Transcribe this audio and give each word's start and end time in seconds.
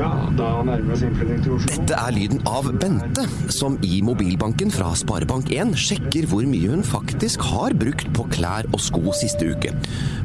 Ja, 0.00 0.08
da 0.32 0.46
nærmer 0.64 0.80
vi 0.86 0.94
oss 0.94 1.02
innflytting 1.04 1.42
til 1.44 1.54
Oslo. 1.58 1.74
Dette 1.74 1.96
er 1.98 2.14
lyden 2.16 2.38
av 2.48 2.70
Bente, 2.80 3.26
som 3.52 3.74
i 3.84 3.98
mobilbanken 4.04 4.72
fra 4.72 4.94
Sparebank1 4.96 5.74
sjekker 5.76 6.28
hvor 6.30 6.46
mye 6.48 6.70
hun 6.72 6.84
faktisk 6.86 7.44
har 7.50 7.76
brukt 7.76 8.08
på 8.16 8.24
klær 8.32 8.68
og 8.72 8.80
sko 8.80 9.12
siste 9.18 9.50
uke. 9.52 9.74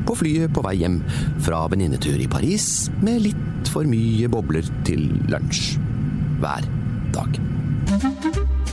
På 0.07 0.15
flyet 0.15 0.53
på 0.55 0.63
vei 0.63 0.77
hjem 0.79 1.01
fra 1.43 1.65
venninnetur 1.71 2.23
i 2.23 2.29
Paris 2.31 2.87
med 3.03 3.25
litt 3.25 3.71
for 3.73 3.83
mye 3.89 4.29
bobler 4.31 4.63
til 4.87 5.09
lunsj. 5.27 5.75
Hver 6.39 6.69
dag. 7.17 7.41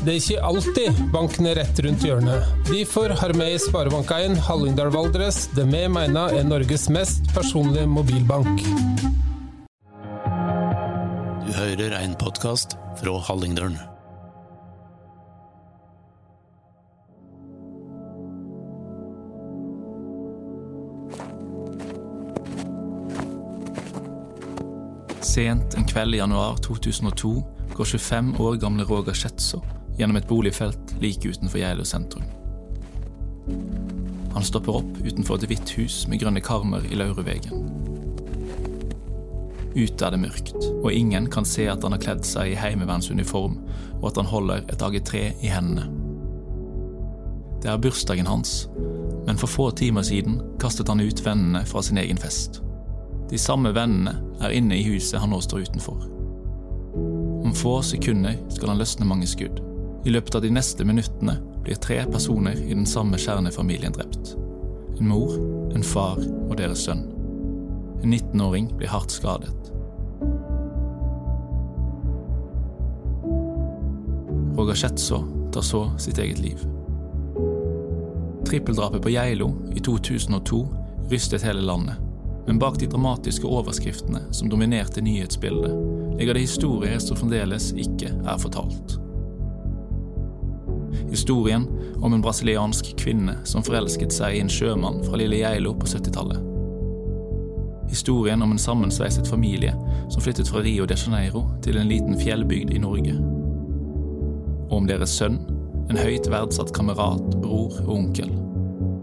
Det 0.02 0.12
er 0.12 0.20
ikke 0.20 0.44
alltid 0.46 1.02
banken 1.14 1.50
er 1.50 1.58
rett 1.64 1.82
rundt 1.82 2.06
hjørnet. 2.06 2.46
Derfor 2.70 3.14
har 3.18 3.34
vi 3.38 3.50
i 3.50 3.58
Sparebank1 3.62 4.38
Hallingdal 4.46 4.94
Valdres 4.94 5.48
det 5.58 5.66
vi 5.66 5.82
mener 5.90 6.38
er 6.38 6.46
Norges 6.46 6.86
mest 6.94 7.26
personlige 7.34 7.90
mobilbank. 7.90 8.62
Hører 11.62 11.92
en 11.94 12.16
podkast 12.18 12.72
fra 12.98 13.12
Hallingdølen. 13.22 13.76
Sent 25.22 25.76
en 25.78 25.86
kveld 25.86 26.16
i 26.16 26.18
januar 26.18 26.58
2002 26.66 27.30
går 27.76 27.84
25 27.84 28.34
år 28.42 28.58
gamle 28.58 28.88
Roger 28.90 29.14
Schetzo 29.14 29.62
gjennom 30.00 30.18
et 30.18 30.26
boligfelt 30.26 30.96
like 30.98 31.30
utenfor 31.30 31.62
Geilo 31.62 31.86
sentrum. 31.86 32.26
Han 34.34 34.50
stopper 34.50 34.82
opp 34.82 34.98
utenfor 35.06 35.38
et 35.38 35.46
hvitt 35.52 35.76
hus 35.78 36.08
med 36.10 36.26
grønne 36.26 36.42
karmer 36.42 36.90
i 36.90 36.98
laureveggen. 36.98 37.91
Ute 39.72 40.04
er 40.04 40.12
det 40.12 40.20
mørkt, 40.20 40.56
og 40.82 40.92
ingen 40.92 41.30
kan 41.32 41.46
se 41.48 41.64
at 41.70 41.84
han 41.84 41.94
har 41.94 42.02
kledd 42.02 42.26
seg 42.28 42.52
i 42.52 42.58
heimevernsuniform, 42.60 43.56
og 44.02 44.08
at 44.10 44.18
han 44.20 44.28
holder 44.28 44.66
et 44.72 44.84
AG3 44.84 45.22
i 45.40 45.52
hendene. 45.52 45.86
Det 47.62 47.70
er 47.70 47.80
bursdagen 47.80 48.26
hans, 48.26 48.66
men 49.26 49.38
for 49.38 49.46
få 49.46 49.70
timer 49.78 50.02
siden 50.02 50.40
kastet 50.60 50.90
han 50.90 51.00
ut 51.00 51.22
vennene 51.24 51.62
fra 51.68 51.82
sin 51.82 52.00
egen 52.02 52.18
fest. 52.18 52.60
De 53.30 53.38
samme 53.38 53.70
vennene 53.72 54.16
er 54.42 54.52
inne 54.58 54.76
i 54.76 54.84
huset 54.84 55.20
han 55.22 55.30
nå 55.32 55.40
står 55.40 55.68
utenfor. 55.68 56.02
Om 57.46 57.54
få 57.56 57.78
sekunder 57.86 58.36
skal 58.52 58.74
han 58.74 58.82
løsne 58.82 59.06
mange 59.08 59.30
skudd. 59.30 59.62
I 60.04 60.10
løpet 60.10 60.34
av 60.34 60.42
de 60.42 60.50
neste 60.50 60.84
minuttene 60.84 61.38
blir 61.62 61.78
tre 61.78 62.00
personer 62.10 62.58
i 62.58 62.74
den 62.74 62.86
samme 62.86 63.18
kjernefamilien 63.22 63.94
drept. 63.94 64.34
En 64.98 65.08
mor, 65.08 65.38
en 65.72 65.86
far 65.86 66.18
og 66.18 66.56
deres 66.58 66.84
sønn. 66.88 67.11
En 68.02 68.14
19-åring 68.14 68.76
blir 68.76 68.88
hardt 68.88 69.10
skadet. 69.10 69.72
Roger 74.56 74.74
Schetzo 74.74 75.24
tar 75.52 75.60
så 75.60 75.98
sitt 75.98 76.18
eget 76.18 76.38
liv. 76.38 76.58
Trippeldrapet 78.46 79.02
på 79.02 79.10
Geilo 79.10 79.52
i 79.76 79.80
2002 79.80 80.68
rystet 81.10 81.42
hele 81.42 81.60
landet. 81.60 81.94
Men 82.46 82.58
bak 82.58 82.78
de 82.78 82.86
dramatiske 82.86 83.46
overskriftene 83.46 84.20
som 84.30 84.48
dominerte 84.48 85.00
nyhetsbildet, 85.00 85.72
ligger 86.18 86.34
det 86.34 86.40
historier 86.40 86.98
som 86.98 87.16
fremdeles 87.16 87.70
ikke 87.72 88.10
er 88.10 88.38
fortalt. 88.38 88.98
Historien 91.10 91.68
om 92.02 92.14
en 92.14 92.22
brasiliansk 92.22 92.96
kvinne 92.98 93.38
som 93.44 93.62
forelsket 93.62 94.12
seg 94.12 94.36
i 94.36 94.42
en 94.42 94.50
sjømann 94.50 95.04
fra 95.06 95.20
lille 95.20 95.38
Geilo 95.44 95.74
på 95.78 95.86
70-tallet. 95.86 96.51
Historien 97.92 98.42
om 98.42 98.54
en 98.54 98.58
sammensveiset 98.58 99.28
familie 99.28 99.74
som 100.08 100.22
flyttet 100.24 100.48
fra 100.48 100.62
Rio 100.64 100.86
de 100.88 100.96
Janeiro 100.96 101.44
til 101.60 101.76
en 101.76 101.90
liten 101.90 102.16
fjellbygd 102.16 102.72
i 102.72 102.80
Norge. 102.80 103.18
Og 104.70 104.78
om 104.78 104.86
deres 104.88 105.12
sønn, 105.12 105.36
en 105.92 106.00
høyt 106.00 106.30
verdsatt 106.32 106.72
kamerat, 106.72 107.34
bror 107.42 107.74
og 107.84 107.92
onkel. 107.92 108.32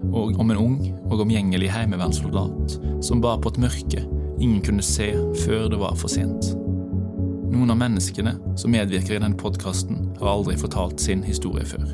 Og 0.09 0.39
om 0.41 0.49
en 0.49 0.57
ung 0.57 0.79
og 1.11 1.21
omgjengelig 1.21 1.69
heimevernssoldat 1.69 2.79
som 3.05 3.21
bar 3.21 3.37
på 3.43 3.53
et 3.53 3.61
mørke 3.61 4.01
ingen 4.39 4.61
kunne 4.65 4.81
se 4.81 5.11
før 5.45 5.69
det 5.69 5.79
var 5.85 5.93
for 5.99 6.09
sent. 6.09 6.49
Noen 7.49 7.69
av 7.69 7.77
menneskene 7.77 8.35
som 8.57 8.73
medvirker 8.73 9.17
i 9.17 9.21
denne 9.21 9.37
podkasten, 9.37 10.07
har 10.17 10.33
aldri 10.33 10.57
fortalt 10.57 11.01
sin 11.01 11.21
historie 11.25 11.65
før. 11.67 11.85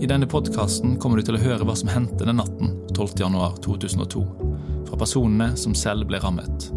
I 0.00 0.08
denne 0.08 0.26
podkasten 0.30 0.96
kommer 0.98 1.20
du 1.20 1.28
til 1.28 1.36
å 1.36 1.42
høre 1.42 1.66
hva 1.68 1.74
som 1.76 1.90
hendte 1.92 2.26
den 2.26 2.40
natten 2.40 2.72
12.1.2002, 2.96 4.49
fra 4.90 4.98
personene 4.98 5.52
som 5.56 5.74
selv 5.78 6.08
ble 6.10 6.18
rammet. 6.18 6.68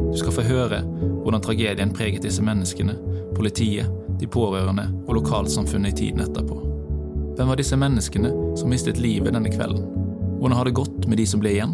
Du 0.00 0.16
skal 0.18 0.34
få 0.34 0.44
høre 0.44 0.82
hvordan 1.24 1.42
tragedien 1.44 1.92
preget 1.94 2.24
disse 2.26 2.44
menneskene, 2.44 2.96
politiet, 3.36 3.88
de 4.20 4.28
pårørende 4.28 4.84
og 5.06 5.14
lokalsamfunnet 5.20 5.94
i 5.94 6.04
tiden 6.04 6.20
etterpå. 6.24 6.58
Hvem 7.38 7.48
var 7.48 7.56
disse 7.56 7.76
menneskene 7.80 8.30
som 8.58 8.68
mistet 8.68 9.00
livet 9.00 9.32
denne 9.32 9.52
kvelden? 9.52 9.86
Hvordan 10.40 10.56
har 10.58 10.68
det 10.68 10.76
gått 10.76 11.06
med 11.08 11.20
de 11.20 11.26
som 11.28 11.40
ble 11.40 11.54
igjen? 11.54 11.72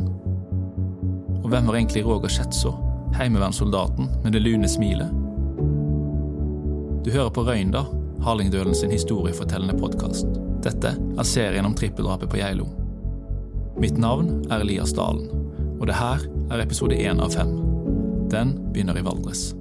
Og 1.43 1.49
hvem 1.51 1.67
var 1.67 1.79
egentlig 1.79 2.05
Roger 2.07 2.31
Schetzo, 2.31 2.75
heimevernssoldaten 3.19 4.11
med 4.23 4.37
det 4.37 4.45
lune 4.45 4.71
smilet? 4.71 5.11
Du 7.07 7.11
hører 7.15 7.31
på 7.31 7.43
Røynda, 7.47 7.85
Harlingdølen 8.23 8.75
sin 8.75 8.95
historiefortellende 8.95 9.75
podkast. 9.79 10.27
Dette 10.63 10.95
er 10.95 11.27
serien 11.27 11.67
om 11.67 11.75
trippeldrapet 11.79 12.31
på 12.31 12.41
Geilo. 12.41 12.67
Mitt 13.79 13.99
navn 13.99 14.41
er 14.51 14.63
Elias 14.65 14.95
Dalen, 14.97 15.29
og 15.81 15.87
det 15.87 15.95
her 15.95 16.25
er 16.51 16.63
episode 16.63 16.97
én 16.97 17.21
av 17.23 17.31
fem. 17.31 17.53
Den 18.33 18.57
begynner 18.73 18.99
i 18.99 19.05
Valdres. 19.05 19.53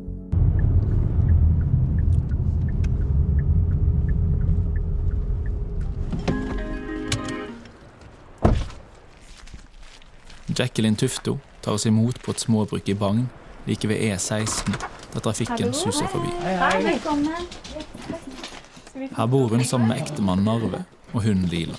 Jacqueline 10.55 10.95
Tufto 10.95 11.37
tar 11.61 11.75
oss 11.75 11.85
imot 11.85 12.21
på 12.23 12.31
et 12.31 12.39
småbruk 12.39 12.89
i 12.89 12.93
Bagn, 12.93 13.29
like 13.67 13.87
ved 13.87 13.97
E16, 13.97 14.71
der 15.13 15.19
trafikken 15.19 15.73
suser 15.73 16.07
forbi. 16.07 16.31
Her 19.17 19.25
bor 19.25 19.47
hun 19.47 19.63
sammen 19.63 19.87
med 19.87 19.99
ektemannen 20.01 20.45
Narve 20.45 20.85
og 21.13 21.23
hunden 21.23 21.49
Lila. 21.51 21.75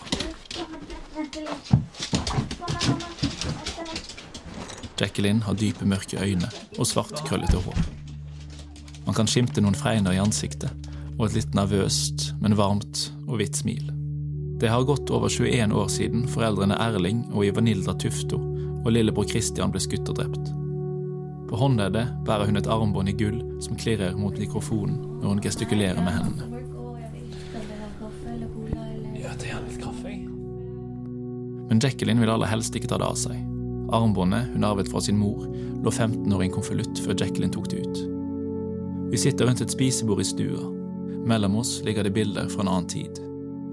Jacqueline 5.00 5.44
har 5.44 5.54
dype, 5.60 5.84
mørke 5.84 6.20
øyne 6.22 6.48
og 6.78 6.88
svart, 6.88 7.20
krøllete 7.28 7.60
hår. 7.60 7.80
Man 9.06 9.14
kan 9.14 9.28
skimte 9.30 9.62
noen 9.62 9.76
fregner 9.78 10.16
i 10.16 10.22
ansiktet 10.22 10.72
og 11.16 11.28
et 11.28 11.36
litt 11.38 11.54
nervøst, 11.56 12.32
men 12.42 12.56
varmt 12.58 13.06
og 13.26 13.38
hvitt 13.38 13.60
smil. 13.60 13.92
Det 14.60 14.70
har 14.72 14.86
gått 14.88 15.10
over 15.12 15.28
21 15.28 15.74
år 15.76 15.88
siden 15.92 16.24
foreldrene 16.32 16.78
Erling 16.80 17.26
og 17.32 17.44
Ivanilda 17.44 17.92
Tufto 18.00 18.40
og 18.86 18.92
lillebror 18.94 19.28
Christian 19.28 19.72
ble 19.72 19.82
skutt 19.84 20.08
og 20.08 20.18
drept. 20.18 20.52
På 21.46 21.60
håndleddet 21.60 22.08
bærer 22.26 22.48
hun 22.48 22.58
et 22.58 22.68
armbånd 22.70 23.12
i 23.12 23.16
gull 23.16 23.38
som 23.62 23.78
klirrer 23.78 24.16
mot 24.18 24.38
mikrofonen 24.40 24.96
når 25.20 25.28
hun 25.28 25.42
gestikulerer 25.44 26.00
med 26.02 26.16
hendene. 26.16 26.52
Men 31.66 31.82
Jacqueline 31.82 32.22
vil 32.22 32.30
aller 32.32 32.50
helst 32.50 32.74
ikke 32.78 32.88
ta 32.90 32.98
det 32.98 33.06
av 33.06 33.18
seg. 33.20 33.45
Armbåndet 33.94 34.52
hun 34.54 34.64
arvet 34.66 34.90
fra 34.90 35.00
sin 35.00 35.18
mor, 35.18 35.46
lå 35.84 35.90
15 35.90 36.32
år 36.32 36.42
i 36.42 36.48
en 36.48 36.54
konvolutt 36.56 36.98
før 37.04 37.14
Jacqueline 37.14 37.54
tok 37.54 37.68
det 37.70 37.84
ut. 37.84 38.00
Vi 39.12 39.20
sitter 39.22 39.46
rundt 39.46 39.62
et 39.62 39.70
spisebord 39.70 40.20
i 40.20 40.26
stua. 40.26 40.64
Mellom 41.26 41.56
oss 41.60 41.78
ligger 41.86 42.06
det 42.06 42.14
bilder 42.16 42.48
fra 42.50 42.64
en 42.64 42.70
annen 42.72 42.88
tid. 42.90 43.20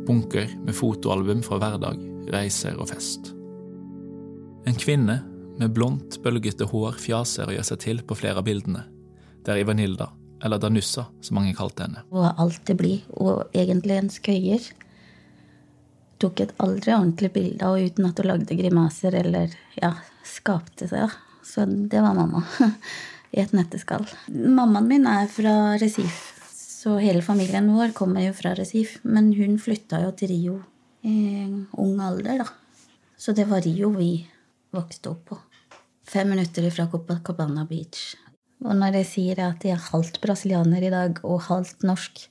Bunker 0.07 0.49
med 0.65 0.77
fotoalbum 0.77 1.41
fra 1.45 1.57
hverdag, 1.61 2.01
reiser 2.33 2.77
og 2.77 2.91
fest. 2.91 3.31
En 4.69 4.77
kvinne 4.79 5.19
med 5.59 5.73
blondt, 5.73 6.19
bølgete 6.23 6.67
hår 6.69 6.99
fjaser 7.01 7.49
og 7.49 7.57
gjør 7.57 7.67
seg 7.71 7.81
til 7.83 8.03
på 8.05 8.17
flere 8.17 8.41
av 8.41 8.47
bildene. 8.47 8.85
Det 9.43 9.53
er 9.53 9.63
Ivanilda, 9.63 10.07
eller 10.43 10.61
Danussa, 10.61 11.07
som 11.21 11.37
mange 11.39 11.55
kalte 11.57 11.87
henne. 11.87 12.05
Hun 12.13 12.25
alt 12.25 12.39
alltid 12.45 12.79
blid, 12.79 13.09
og 13.17 13.49
egentlig 13.57 13.97
en 13.97 14.11
skøyer. 14.13 14.69
Tok 16.23 16.39
et 16.39 16.53
aldri 16.63 16.93
ordentlig 16.95 17.33
bilde 17.35 17.67
av 17.67 17.81
uten 17.81 18.07
at 18.07 18.19
hun 18.21 18.29
lagde 18.29 18.55
grimaser 18.55 19.15
eller 19.19 19.51
ja, 19.75 19.91
skapte 20.23 20.87
seg. 20.87 21.11
Så 21.43 21.65
det 21.67 21.99
var 21.99 22.15
mamma. 22.15 22.45
I 23.33 23.41
et 23.43 23.51
nøtteskall. 23.55 24.05
Mammaen 24.31 24.87
min 24.87 25.07
er 25.09 25.27
fra 25.27 25.73
Recife, 25.81 26.31
så 26.53 26.99
hele 27.01 27.23
familien 27.25 27.71
vår 27.73 27.91
kommer 27.97 28.23
jo 28.23 28.35
fra 28.37 28.53
Recife. 28.55 29.01
Men 29.03 29.33
hun 29.35 29.57
flytta 29.59 30.03
jo 30.05 30.13
til 30.15 30.31
Rio 30.31 30.59
i 31.03 31.43
ung 31.81 31.99
alder, 31.99 32.43
da. 32.43 32.47
Så 33.17 33.35
det 33.35 33.49
var 33.49 33.65
Rio 33.65 33.91
vi 33.97 34.13
vokste 34.73 35.11
opp 35.11 35.25
på. 35.31 35.39
Fem 36.07 36.29
minutter 36.29 36.69
fra 36.71 36.87
Copacabana 36.91 37.65
Beach. 37.67 38.13
Og 38.63 38.75
når 38.79 39.01
jeg 39.01 39.09
sier 39.09 39.41
at 39.43 39.63
jeg 39.65 39.75
er 39.75 39.89
halvt 39.91 40.21
brasilianer 40.23 40.85
i 40.87 40.91
dag 40.93 41.19
og 41.27 41.49
halvt 41.49 41.83
norsk, 41.87 42.21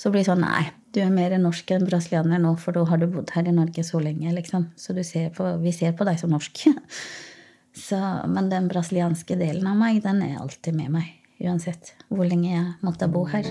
så 0.00 0.12
blir 0.12 0.24
det 0.24 0.30
sånn 0.30 0.44
Nei, 0.44 0.70
du 0.92 1.00
er 1.00 1.12
mer 1.12 1.32
norsk 1.40 1.70
enn 1.72 1.86
brasilianer 1.88 2.40
nå, 2.42 2.52
for 2.60 2.76
da 2.76 2.84
har 2.88 3.00
du 3.00 3.06
bodd 3.10 3.32
her 3.32 3.48
i 3.48 3.54
Norge 3.54 3.84
så 3.86 4.00
lenge, 4.02 4.32
liksom. 4.36 4.68
Så 4.76 4.94
ser 5.04 5.30
på, 5.32 5.46
vi 5.62 5.72
ser 5.72 5.94
på 5.96 6.04
deg 6.08 6.20
som 6.20 6.32
norsk. 6.34 6.66
Så, 7.72 7.96
men 8.28 8.50
den 8.50 8.66
brasilianske 8.68 9.32
delen 9.40 9.64
av 9.64 9.78
meg, 9.80 10.02
den 10.04 10.18
er 10.20 10.42
alltid 10.42 10.76
med 10.76 10.90
meg. 10.92 11.06
Uansett 11.40 11.94
hvor 12.12 12.28
lenge 12.28 12.50
jeg 12.50 12.66
måtte 12.84 13.08
bo 13.08 13.22
her. 13.24 13.48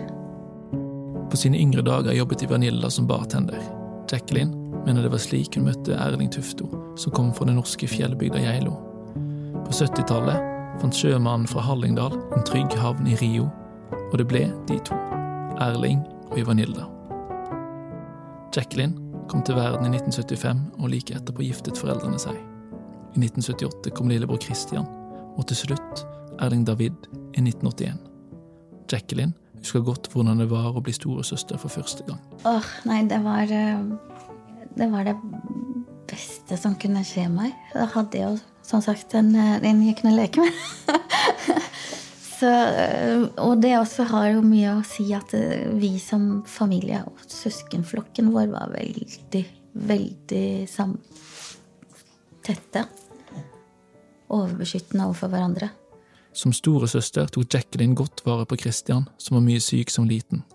På 1.33 1.39
sine 1.41 1.57
yngre 1.57 1.81
dager 1.81 2.13
jobbet 2.13 2.43
Ivanilda 2.45 2.91
som 2.93 3.07
bartender. 3.09 3.57
Jacqueline 4.05 4.53
mener 4.85 5.01
det 5.01 5.11
var 5.15 5.23
slik 5.25 5.57
hun 5.57 5.65
møtte 5.65 5.97
Erling 5.97 6.29
Tufto, 6.29 6.69
som 7.01 7.17
kom 7.17 7.33
fra 7.33 7.49
den 7.49 7.57
norske 7.57 7.89
fjellbygda 7.89 8.45
Geilo. 8.45 8.77
På 9.65 9.73
70-tallet 9.73 10.77
fant 10.81 11.01
sjømannen 11.01 11.49
fra 11.49 11.65
Hallingdal 11.65 12.13
en 12.13 12.45
trygg 12.45 12.77
havn 12.77 13.09
i 13.09 13.17
Rio, 13.25 13.49
og 14.11 14.17
det 14.21 14.29
ble 14.29 14.47
de 14.69 14.81
to, 14.85 15.01
Erling 15.57 16.05
og 16.29 16.41
Ivanilda. 16.45 16.91
Jacqueline 18.56 18.98
kom 19.31 19.44
til 19.48 19.56
verden 19.56 19.88
i 19.88 19.95
1975, 19.95 20.63
og 20.80 20.89
like 20.92 21.15
etterpå 21.15 21.45
giftet 21.45 21.80
foreldrene 21.80 22.19
seg. 22.19 22.36
I 23.15 23.21
1978 23.21 23.94
kom 23.95 24.12
lillebror 24.12 24.42
Christian, 24.44 24.88
og 25.38 25.48
til 25.48 25.62
slutt 25.63 26.03
Erling 26.42 26.65
David 26.68 27.07
i 27.38 27.44
1981. 27.44 28.00
Jacqueline 28.92 29.33
husker 29.62 29.83
godt 29.86 30.09
hvordan 30.12 30.42
det 30.42 30.50
var 30.51 30.75
å 30.75 30.83
bli 30.83 30.94
storesøster 30.95 31.59
for 31.62 31.71
første 31.71 32.03
gang. 32.07 32.19
Åh, 32.50 32.71
nei, 32.89 33.03
det 33.07 33.21
var 33.24 33.51
eh, 33.51 33.83
Det 34.71 34.88
var 34.92 35.04
det 35.04 35.15
beste 36.07 36.57
som 36.57 36.75
kunne 36.80 37.04
skje 37.07 37.27
meg. 37.31 37.56
Da 37.74 37.88
hadde 37.94 38.18
jeg 38.18 38.27
jo 38.27 38.39
som 38.68 38.81
sagt 38.83 39.15
en, 39.15 39.33
eh, 39.36 39.59
en 39.63 39.83
jeg 39.86 40.00
kunne 40.00 40.15
leke 40.15 40.44
med. 40.44 40.54
Så, 42.41 42.49
eh, 42.49 43.25
og 43.43 43.59
det 43.61 43.75
også 43.77 44.07
har 44.09 44.31
jo 44.33 44.45
mye 44.45 44.79
å 44.79 44.85
si 44.88 45.05
at 45.13 45.33
vi 45.77 45.91
som 46.01 46.41
familie 46.49 47.03
og 47.05 47.19
søskenflokken 47.29 48.31
vår 48.33 48.49
var 48.49 48.73
veldig, 48.73 49.43
veldig 49.91 50.47
sam 50.71 50.95
tette. 52.45 52.88
Overbeskyttende 54.31 55.05
overfor 55.05 55.31
hverandre. 55.33 55.69
Som 56.33 56.53
storesøster 56.55 57.27
tok 57.27 57.51
Jacqueline 57.51 57.95
godt 57.95 58.23
vare 58.25 58.47
på 58.47 58.57
Christian, 58.61 59.07
som 59.17 59.35
var 59.37 59.45
mye 59.45 59.61
syk 59.61 59.91
som 59.91 60.07
liten. 60.07 60.45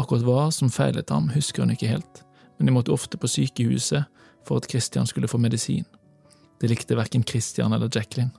Akkurat 0.00 0.24
hva 0.24 0.46
som 0.54 0.72
feilet 0.72 1.10
ham, 1.12 1.28
husker 1.34 1.62
hun 1.62 1.74
ikke 1.74 1.90
helt, 1.90 2.22
men 2.56 2.70
de 2.70 2.74
måtte 2.74 2.94
ofte 2.94 3.20
på 3.20 3.28
sykehuset 3.28 4.06
for 4.48 4.60
at 4.60 4.70
Christian 4.70 5.08
skulle 5.08 5.28
få 5.28 5.38
medisin. 5.38 5.84
Det 6.60 6.70
likte 6.72 6.96
verken 6.96 7.24
Christian 7.24 7.72
eller 7.76 7.92
Jacqueline. 7.92 8.32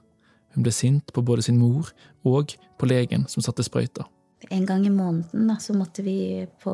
Hun 0.55 0.65
ble 0.65 0.73
sint 0.75 1.13
på 1.13 1.23
både 1.25 1.45
sin 1.45 1.59
mor 1.61 1.91
og 2.27 2.55
på 2.79 2.89
legen 2.89 3.27
som 3.31 3.43
satte 3.45 3.65
sprøyta. 3.65 4.07
En 4.49 4.65
gang 4.65 4.85
i 4.87 4.93
måneden 4.93 5.47
da, 5.51 5.57
så 5.61 5.75
måtte 5.77 6.03
vi 6.05 6.47
på, 6.63 6.73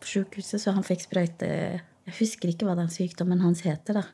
på 0.00 0.12
sykehuset, 0.12 0.62
så 0.62 0.74
han 0.76 0.86
fikk 0.86 1.04
sprøyte 1.04 1.48
Jeg 1.48 2.16
husker 2.16 2.48
ikke 2.48 2.64
hva 2.64 2.78
den 2.78 2.88
sykdommen 2.88 3.42
hans 3.44 3.60
heter, 3.66 4.00
da. 4.00 4.06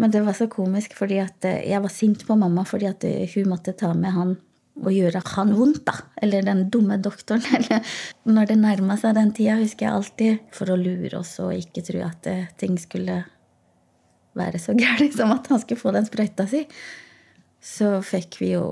Men 0.00 0.12
det 0.14 0.22
var 0.24 0.36
så 0.38 0.46
komisk, 0.50 0.94
fordi 0.96 1.18
at 1.22 1.44
eh, 1.44 1.64
jeg 1.68 1.82
var 1.82 1.92
sint 1.92 2.24
på 2.26 2.36
mamma 2.38 2.64
fordi 2.66 2.88
at 2.88 3.04
eh, 3.04 3.28
hun 3.34 3.50
måtte 3.52 3.74
ta 3.76 3.92
med 3.94 4.14
han 4.14 4.32
og 4.80 4.88
gjøre 4.94 5.20
han 5.34 5.52
vondt, 5.52 5.82
da. 5.84 5.98
Eller 6.22 6.46
den 6.46 6.64
dumme 6.72 6.96
doktoren. 7.02 7.44
Eller 7.58 7.82
når 8.24 8.48
det 8.48 8.58
nærma 8.62 8.96
seg 9.00 9.18
den 9.18 9.34
tida, 9.36 9.58
husker 9.60 9.88
jeg 9.88 9.98
alltid, 9.98 10.48
for 10.56 10.72
å 10.72 10.78
lure 10.80 11.18
oss 11.20 11.36
og 11.44 11.52
ikke 11.58 11.84
tro 11.86 12.00
at 12.06 12.30
eh, 12.30 12.48
ting 12.58 12.78
skulle 12.80 13.20
være 14.38 14.62
så 14.62 14.72
gærent 14.78 15.16
som 15.16 15.34
at 15.34 15.50
han 15.52 15.60
skulle 15.60 15.82
få 15.82 15.92
den 15.94 16.08
sprøyta 16.08 16.46
si, 16.48 16.64
så 17.62 17.94
fikk 18.02 18.40
vi 18.42 18.52
jo 18.56 18.66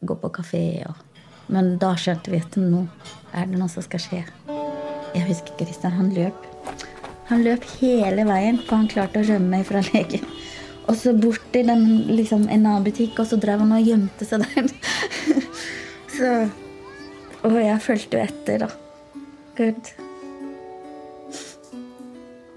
gå 0.00 0.16
på 0.18 0.32
kafé 0.40 0.64
og 0.88 1.06
Men 1.50 1.78
da 1.82 1.96
skjønte 1.98 2.30
vi 2.30 2.38
at 2.38 2.54
nå 2.54 2.84
er 3.34 3.48
det 3.50 3.58
noe 3.58 3.66
som 3.70 3.82
skal 3.82 3.98
skje. 3.98 4.20
Jeg 5.16 5.24
husker 5.26 5.56
Kristian, 5.58 5.96
han 5.96 6.12
løp. 6.14 6.44
Han 7.26 7.42
løp 7.42 7.66
hele 7.80 8.22
veien, 8.28 8.60
for 8.68 8.78
han 8.78 8.86
klarte 8.90 9.18
å 9.18 9.26
rømme 9.26 9.58
fra 9.66 9.82
legen. 9.88 10.22
Og 10.86 10.94
så 10.98 11.10
bort 11.18 11.42
til 11.50 11.66
den, 11.66 12.06
liksom, 12.06 12.46
en 12.46 12.68
annen 12.70 12.86
butikk, 12.86 13.18
og 13.18 13.26
så 13.32 13.40
drev 13.42 13.64
han 13.64 13.74
og 13.74 13.90
gjemte 13.90 14.26
seg 14.30 14.46
der. 14.46 14.70
så 16.16 16.30
Og 17.42 17.58
jeg 17.58 17.82
fulgte 17.82 18.20
jo 18.20 18.30
etter, 18.30 18.62
da. 18.62 18.70
Gud. 19.58 19.92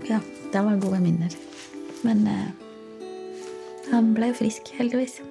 Ja, 0.06 0.22
det 0.54 0.66
var 0.70 0.82
gode 0.86 1.02
minner. 1.02 1.34
Men 2.06 2.26
eh, 2.30 2.50
han 3.90 4.14
ble 4.14 4.36
jo 4.36 4.42
frisk, 4.44 4.70
heldigvis. 4.78 5.24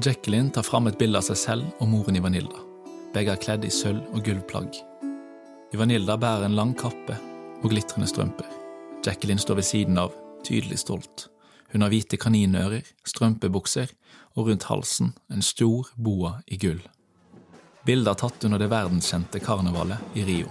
Jacqueline 0.00 0.50
tar 0.50 0.62
fram 0.62 0.86
et 0.88 0.96
bilde 0.96 1.20
av 1.20 1.24
seg 1.26 1.36
selv 1.36 1.82
og 1.84 1.88
moren 1.92 2.16
i 2.16 2.20
Vanilda. 2.24 2.62
Begge 3.12 3.34
er 3.34 3.40
kledd 3.40 3.66
i 3.68 3.70
sølv- 3.70 4.14
og 4.16 4.22
gullplagg. 4.24 4.78
Vanilda 5.76 6.16
bærer 6.16 6.46
en 6.46 6.56
lang 6.56 6.72
kappe 6.72 7.18
og 7.60 7.66
glitrende 7.68 8.08
strømper. 8.08 8.48
Jacqueline 9.04 9.42
står 9.42 9.60
ved 9.60 9.68
siden 9.68 10.00
av, 10.00 10.14
tydelig 10.48 10.78
stolt. 10.80 11.26
Hun 11.74 11.84
har 11.84 11.92
hvite 11.92 12.16
kaninører, 12.16 12.88
strømpebukser 13.04 13.92
og 14.32 14.48
rundt 14.48 14.64
halsen 14.70 15.12
en 15.28 15.44
stor 15.44 15.92
boa 15.96 16.38
i 16.48 16.56
gull. 16.56 16.80
Bildet 17.84 18.14
er 18.14 18.20
tatt 18.24 18.48
under 18.48 18.62
det 18.62 18.70
verdenskjente 18.72 19.44
karnevalet 19.44 20.16
i 20.16 20.24
Rio. 20.24 20.48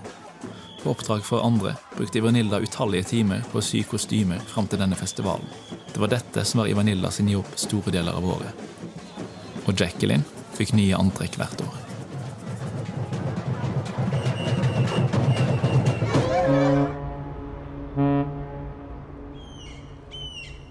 På 0.84 0.94
oppdrag 0.94 1.26
for 1.26 1.42
andre 1.42 1.74
brukte 1.96 2.22
Ivanilda 2.22 2.62
utallige 2.62 3.10
timer 3.16 3.42
på 3.50 3.58
å 3.58 3.66
sy 3.66 3.82
kostymer 3.90 4.42
fram 4.54 4.70
til 4.70 4.82
denne 4.82 4.98
festivalen. 4.98 5.50
Det 5.90 5.98
var 5.98 6.14
dette 6.14 6.46
som 6.46 6.62
var 6.62 6.70
Ivanilda 6.70 7.10
sin 7.10 7.30
jobb 7.30 7.50
store 7.58 7.94
deler 7.94 8.14
av 8.18 8.34
året. 8.38 8.68
Og 9.72 9.80
Jacqueline 9.80 10.26
fikk 10.58 10.74
nye 10.76 10.98
antrekk 11.00 11.38
hvert 11.40 11.62
år. 11.64 11.78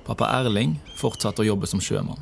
Pappa 0.04 0.28
Erling 0.36 0.74
fortsatte 1.00 1.40
å 1.40 1.48
jobbe 1.48 1.70
som 1.70 1.80
sjømann. 1.80 2.20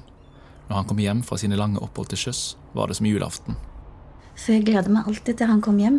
Når 0.69 0.77
han 0.77 0.87
kom 0.87 1.03
hjem 1.03 1.25
fra 1.27 1.39
sine 1.41 1.59
lange 1.59 1.83
opphold 1.83 2.13
til 2.13 2.29
sjøs, 2.29 2.43
var 2.77 2.93
det 2.93 2.99
som 3.01 3.09
julaften. 3.09 3.59
Så 4.39 4.55
jeg 4.55 4.69
gleder 4.69 4.93
meg 4.93 5.09
alltid 5.09 5.41
til 5.41 5.51
han 5.51 5.63
kom 5.65 5.81
hjem. 5.83 5.99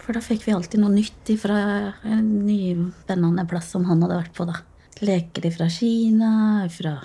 For 0.00 0.14
da 0.14 0.22
fikk 0.22 0.46
vi 0.46 0.54
alltid 0.54 0.82
noe 0.82 0.94
nytt 0.94 1.32
fra 1.40 1.58
en 2.06 2.28
ny, 2.46 2.76
spennende 3.02 3.48
plass 3.50 3.72
som 3.74 3.88
han 3.88 4.04
hadde 4.04 4.20
vært 4.20 4.36
på. 4.36 4.46
da. 4.46 4.60
Leker 5.02 5.48
fra 5.56 5.66
Kina, 5.72 6.68
fra 6.70 7.00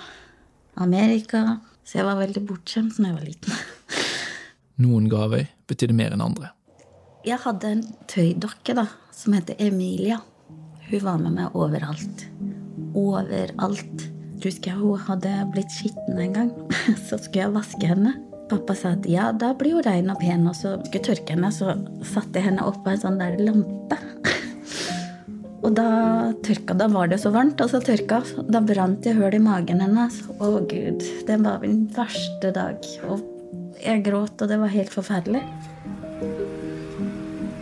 Amerika. 0.84 1.56
Så 1.86 2.00
jeg 2.00 2.06
var 2.08 2.18
veldig 2.18 2.42
bortskjemt 2.48 2.98
da 2.98 3.10
jeg 3.12 3.16
var 3.16 3.26
liten. 3.26 3.58
Noen 4.82 5.06
gaver 5.10 5.46
betydde 5.70 5.96
mer 5.96 6.16
enn 6.16 6.24
andre. 6.24 6.50
Jeg 7.26 7.38
hadde 7.42 7.70
en 7.76 7.84
tøydokke 8.10 8.74
da, 8.78 8.84
som 9.14 9.34
heter 9.34 9.58
Emilia. 9.62 10.18
Hun 10.90 11.02
var 11.02 11.22
med 11.22 11.34
meg 11.38 11.56
overalt. 11.58 12.26
Overalt. 12.98 14.06
Husker 14.42 14.72
jeg 14.72 14.78
hun 14.78 15.00
hadde 15.08 15.32
blitt 15.54 15.72
skitten 15.74 16.20
en 16.22 16.36
gang. 16.36 16.52
Så 17.08 17.18
skulle 17.18 17.46
jeg 17.46 17.54
vaske 17.56 17.90
henne. 17.94 18.14
Pappa 18.46 18.76
sa 18.78 18.92
at 18.94 19.06
ja, 19.10 19.32
da 19.34 19.50
blir 19.58 19.78
hun 19.78 19.86
rein 19.86 20.10
og 20.12 20.20
pen, 20.22 20.44
og 20.46 20.54
så 20.54 20.76
skulle 20.84 21.00
jeg 21.00 21.06
tørke 21.08 21.34
henne. 21.34 21.48
Så 21.50 21.72
satte 22.06 22.38
jeg 22.38 22.46
henne 22.46 22.66
oppå 22.66 22.92
en 22.92 23.00
sånn 23.02 23.18
der 23.18 23.34
lampe. 23.42 23.98
Og 25.66 25.72
da 25.74 26.30
tørka, 26.46 26.76
da 26.78 26.86
var 26.86 27.08
det 27.10 27.18
så 27.18 27.32
varmt, 27.34 27.58
og 27.58 27.72
så 27.72 27.80
tørka. 27.82 28.20
Da 28.46 28.60
brant 28.62 29.06
jeg 29.06 29.18
hull 29.18 29.34
i 29.34 29.42
magen 29.42 29.80
hennes. 29.82 30.20
Å 30.38 30.60
gud, 30.70 31.02
det 31.26 31.38
var 31.42 31.58
min 31.64 31.88
verste 31.96 32.52
dag. 32.54 32.86
Og 33.10 33.24
jeg 33.82 34.04
gråt, 34.06 34.38
og 34.38 34.52
det 34.52 34.60
var 34.62 34.70
helt 34.70 34.94
forferdelig. 34.94 35.42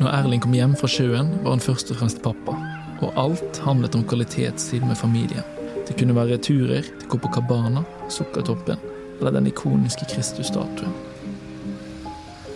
Når 0.03 0.11
Erling 0.11 0.45
kom 0.45 0.53
hjem 0.53 0.77
fra 0.77 0.91
sjøen, 0.91 1.33
var 1.41 1.57
han 1.57 1.65
først 1.65 1.95
og 1.95 2.03
fremst 2.03 2.21
pappa. 2.25 2.59
Og 3.01 3.17
alt 3.21 3.63
handlet 3.65 3.97
om 3.97 4.05
kvalitetstid 4.05 4.85
med 4.85 5.01
familien. 5.01 5.47
Det 5.89 5.97
kunne 5.97 6.17
være 6.17 6.37
turer 6.45 6.85
til 6.85 7.09
Copacabana, 7.09 7.87
Sukkertoppen 8.13 8.81
eller 9.19 9.39
den 9.39 9.49
ikoniske 9.49 10.11
Kristus-statuen. 10.13 10.93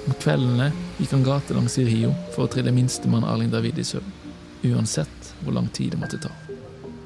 Om 0.08 0.16
kveldene 0.20 0.70
gikk 0.98 1.12
han 1.16 1.24
gatelangs 1.24 1.76
i 1.80 1.88
Rio 1.88 2.12
for 2.34 2.44
å 2.44 2.52
trille 2.52 2.72
minstemann 2.74 3.24
Erling 3.28 3.52
David 3.52 3.80
i 3.80 3.86
søvn. 3.86 4.16
Uansett 4.68 5.17
hvor 5.44 5.54
lang 5.56 5.68
tid 5.74 5.94
det 5.94 6.00
måtte 6.00 6.20
ta. 6.22 6.32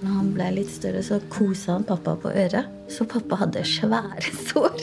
Når 0.02 0.14
han 0.16 0.30
ble 0.34 0.46
litt 0.56 0.70
større, 0.72 1.02
så 1.06 1.20
kosa 1.30 1.76
han 1.76 1.84
pappa 1.86 2.16
på 2.18 2.30
øret. 2.34 2.70
Så 2.90 3.06
pappa 3.06 3.38
hadde 3.44 3.62
svære 3.66 4.32
sår 4.48 4.80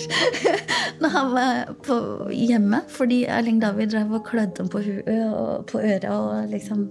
når 1.00 1.13
han 1.15 1.34
var 1.34 2.32
hjemme. 2.32 2.82
Fordi 2.91 3.24
Erling 3.27 3.60
David 3.60 3.91
drev 3.94 4.13
og 4.15 4.25
klødde 4.29 4.63
ham 4.63 4.72
på, 4.72 4.84
på 5.72 5.82
øret 5.82 6.10
og 6.13 6.53
liksom 6.53 6.88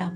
Ja. 0.00 0.10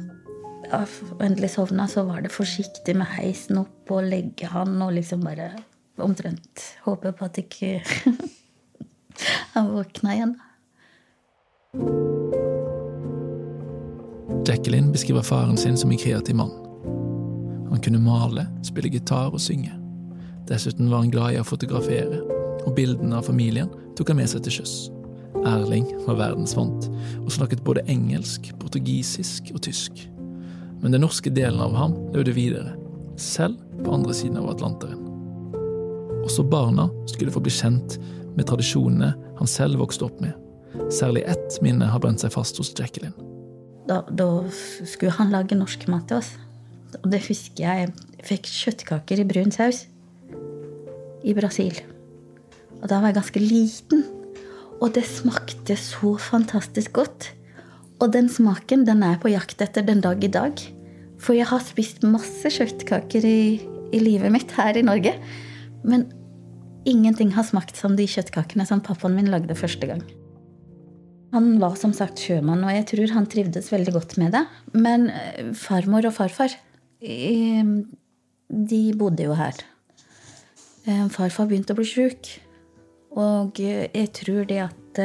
Endelig 1.21 1.50
sovna, 1.54 1.87
så 1.88 2.02
var 2.09 2.23
det 2.25 2.33
forsiktig 2.33 2.97
med 2.97 3.06
heisen 3.14 3.61
opp 3.61 3.90
og 3.92 4.09
legge 4.09 4.49
han 4.50 4.80
og 4.83 4.94
liksom 4.97 5.23
bare 5.25 5.52
omtrent 6.02 6.64
håpe 6.87 7.12
på 7.12 7.28
at 7.28 7.38
ikke 7.38 7.76
han 9.54 9.71
våkna 9.76 10.16
igjen. 10.16 10.35
Jacqueline 14.45 14.93
beskriver 14.93 15.23
faren 15.23 15.57
sin 15.57 15.77
som 15.77 15.91
en 15.91 15.99
kreativ 15.99 16.37
mann. 16.37 16.51
Han 17.71 17.81
kunne 17.81 17.99
male, 17.99 18.47
spille 18.63 18.89
gitar 18.93 19.33
og 19.33 19.41
synge. 19.41 19.73
Dessuten 20.49 20.91
var 20.91 21.01
han 21.01 21.11
glad 21.11 21.33
i 21.33 21.39
å 21.41 21.47
fotografere, 21.49 22.21
og 22.65 22.75
bildene 22.77 23.17
av 23.17 23.25
familien 23.25 23.71
tok 23.97 24.13
han 24.13 24.21
med 24.21 24.29
seg 24.29 24.45
til 24.45 24.59
sjøs. 24.59 24.75
Erling 25.49 25.89
var 26.05 26.21
verdensvant 26.21 26.91
og 27.23 27.33
snakket 27.33 27.65
både 27.65 27.85
engelsk, 27.91 28.53
portugisisk 28.61 29.51
og 29.55 29.65
tysk. 29.65 30.05
Men 30.83 30.93
den 30.93 31.05
norske 31.05 31.33
delen 31.33 31.65
av 31.65 31.73
ham 31.77 31.97
levde 32.13 32.37
videre, 32.37 32.77
selv 33.17 33.61
på 33.81 33.97
andre 33.97 34.15
siden 34.17 34.41
av 34.41 34.51
Atlanteren. 34.53 35.01
Også 36.25 36.45
barna 36.45 36.91
skulle 37.09 37.33
få 37.33 37.41
bli 37.45 37.53
kjent 37.53 37.99
med 38.37 38.49
tradisjonene 38.49 39.15
han 39.41 39.51
selv 39.51 39.81
vokste 39.81 40.09
opp 40.09 40.21
med. 40.25 40.37
Særlig 40.93 41.25
ett 41.31 41.61
minne 41.65 41.89
har 41.89 42.03
brent 42.03 42.21
seg 42.21 42.33
fast 42.35 42.61
hos 42.61 42.73
Jacqueline. 42.77 43.34
Da, 43.88 44.00
da 44.09 44.29
skulle 44.50 45.12
han 45.19 45.33
lage 45.35 45.57
norsk 45.59 45.87
mat 45.93 46.09
til 46.09 46.23
oss. 46.23 46.33
Og 47.03 47.11
det 47.12 47.25
husker 47.26 47.67
jeg. 47.67 47.91
Jeg 48.19 48.29
fikk 48.29 48.49
kjøttkaker 48.49 49.21
i 49.21 49.29
brun 49.29 49.53
saus 49.55 49.85
i 51.25 51.33
Brasil. 51.37 51.76
Og 52.83 52.88
da 52.91 53.00
var 53.00 53.11
jeg 53.11 53.19
ganske 53.19 53.43
liten. 53.43 54.05
Og 54.83 54.93
det 54.97 55.05
smakte 55.09 55.76
så 55.81 56.14
fantastisk 56.21 56.97
godt. 56.97 57.31
Og 58.03 58.11
den 58.12 58.29
smaken 58.29 58.85
den 58.88 59.05
er 59.05 59.14
jeg 59.14 59.23
på 59.23 59.33
jakt 59.33 59.62
etter 59.64 59.87
den 59.87 60.03
dag 60.05 60.25
i 60.25 60.33
dag. 60.33 60.61
For 61.21 61.37
jeg 61.37 61.49
har 61.49 61.62
spist 61.64 62.05
masse 62.05 62.50
kjøttkaker 62.53 63.25
i, 63.25 63.41
i 63.95 64.03
livet 64.03 64.33
mitt 64.35 64.53
her 64.59 64.76
i 64.76 64.85
Norge. 64.85 65.14
Men 65.85 66.09
ingenting 66.88 67.33
har 67.37 67.47
smakt 67.49 67.79
som 67.81 67.97
de 67.97 68.09
kjøttkakene 68.09 68.67
som 68.69 68.85
pappaen 68.85 69.17
min 69.17 69.33
lagde 69.33 69.57
første 69.57 69.88
gang. 69.88 70.05
Han 71.35 71.57
var 71.59 71.75
som 71.75 71.91
sagt 71.91 72.21
sjømann, 72.23 72.62
og 72.62 72.71
jeg 72.71 72.87
tror 72.93 73.12
han 73.17 73.25
trivdes 73.26 73.73
veldig 73.73 73.93
godt 73.97 74.17
med 74.23 74.37
det. 74.37 74.45
Men 74.79 75.09
eh, 75.11 75.50
farmor 75.59 76.07
og 76.07 76.14
farfar, 76.14 76.55
eh, 77.03 77.73
de 78.71 78.83
bodde 78.95 79.26
jo 79.26 79.35
her. 79.35 79.59
Eh, 80.87 81.07
farfar 81.11 81.49
begynte 81.50 81.75
å 81.75 81.81
bli 81.81 81.88
sjuk, 81.91 82.31
og 83.19 83.59
jeg 83.59 84.09
tror 84.14 84.47
det 84.50 84.62
at 84.69 85.03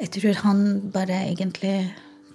Jeg 0.00 0.08
tror 0.14 0.38
han 0.40 0.60
bare 0.94 1.18
egentlig 1.28 1.90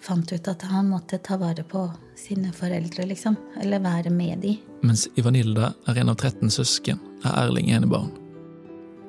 fant 0.05 0.29
ut 0.29 0.47
at 0.47 0.61
han 0.69 0.91
måtte 0.91 1.17
ta 1.17 1.37
vare 1.41 1.63
på 1.65 1.87
sine 2.17 2.51
foreldre, 2.53 3.07
liksom. 3.09 3.37
Eller 3.61 3.81
være 3.81 4.13
med 4.13 4.45
de. 4.45 4.53
Mens 4.85 5.07
Ivanilda 5.17 5.73
er 5.89 6.03
en 6.03 6.13
av 6.13 6.19
13 6.19 6.53
søsken, 6.53 7.01
er 7.25 7.33
Erling 7.47 7.73
enebarn. 7.73 8.13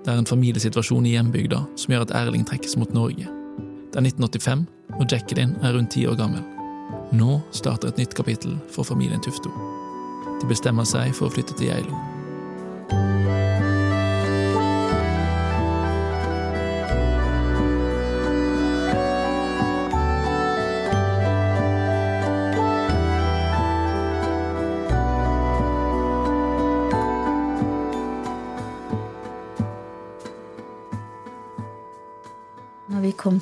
Det 0.07 0.13
er 0.15 0.21
en 0.23 0.29
familiesituasjon 0.29 1.07
i 1.09 1.17
hjembygda 1.17 1.65
som 1.75 1.91
gjør 1.91 2.05
at 2.05 2.13
Erling 2.15 2.45
trekkes 2.47 2.77
mot 2.79 2.93
Norge. 2.95 3.27
Det 3.91 3.99
er 3.99 4.07
1985, 4.07 4.63
og 5.01 5.07
Jacqueline 5.11 5.59
er 5.67 5.75
rundt 5.75 5.91
ti 5.97 6.05
år 6.07 6.15
gammel. 6.21 6.45
Nå 7.11 7.41
starter 7.51 7.91
et 7.91 7.99
nytt 7.99 8.15
kapittel 8.15 8.55
for 8.71 8.87
familien 8.87 9.19
Tufto. 9.25 9.51
De 10.39 10.47
bestemmer 10.47 10.87
seg 10.87 11.11
for 11.11 11.27
å 11.27 11.35
flytte 11.35 11.59
til 11.59 11.73
Geilo. 11.73 12.16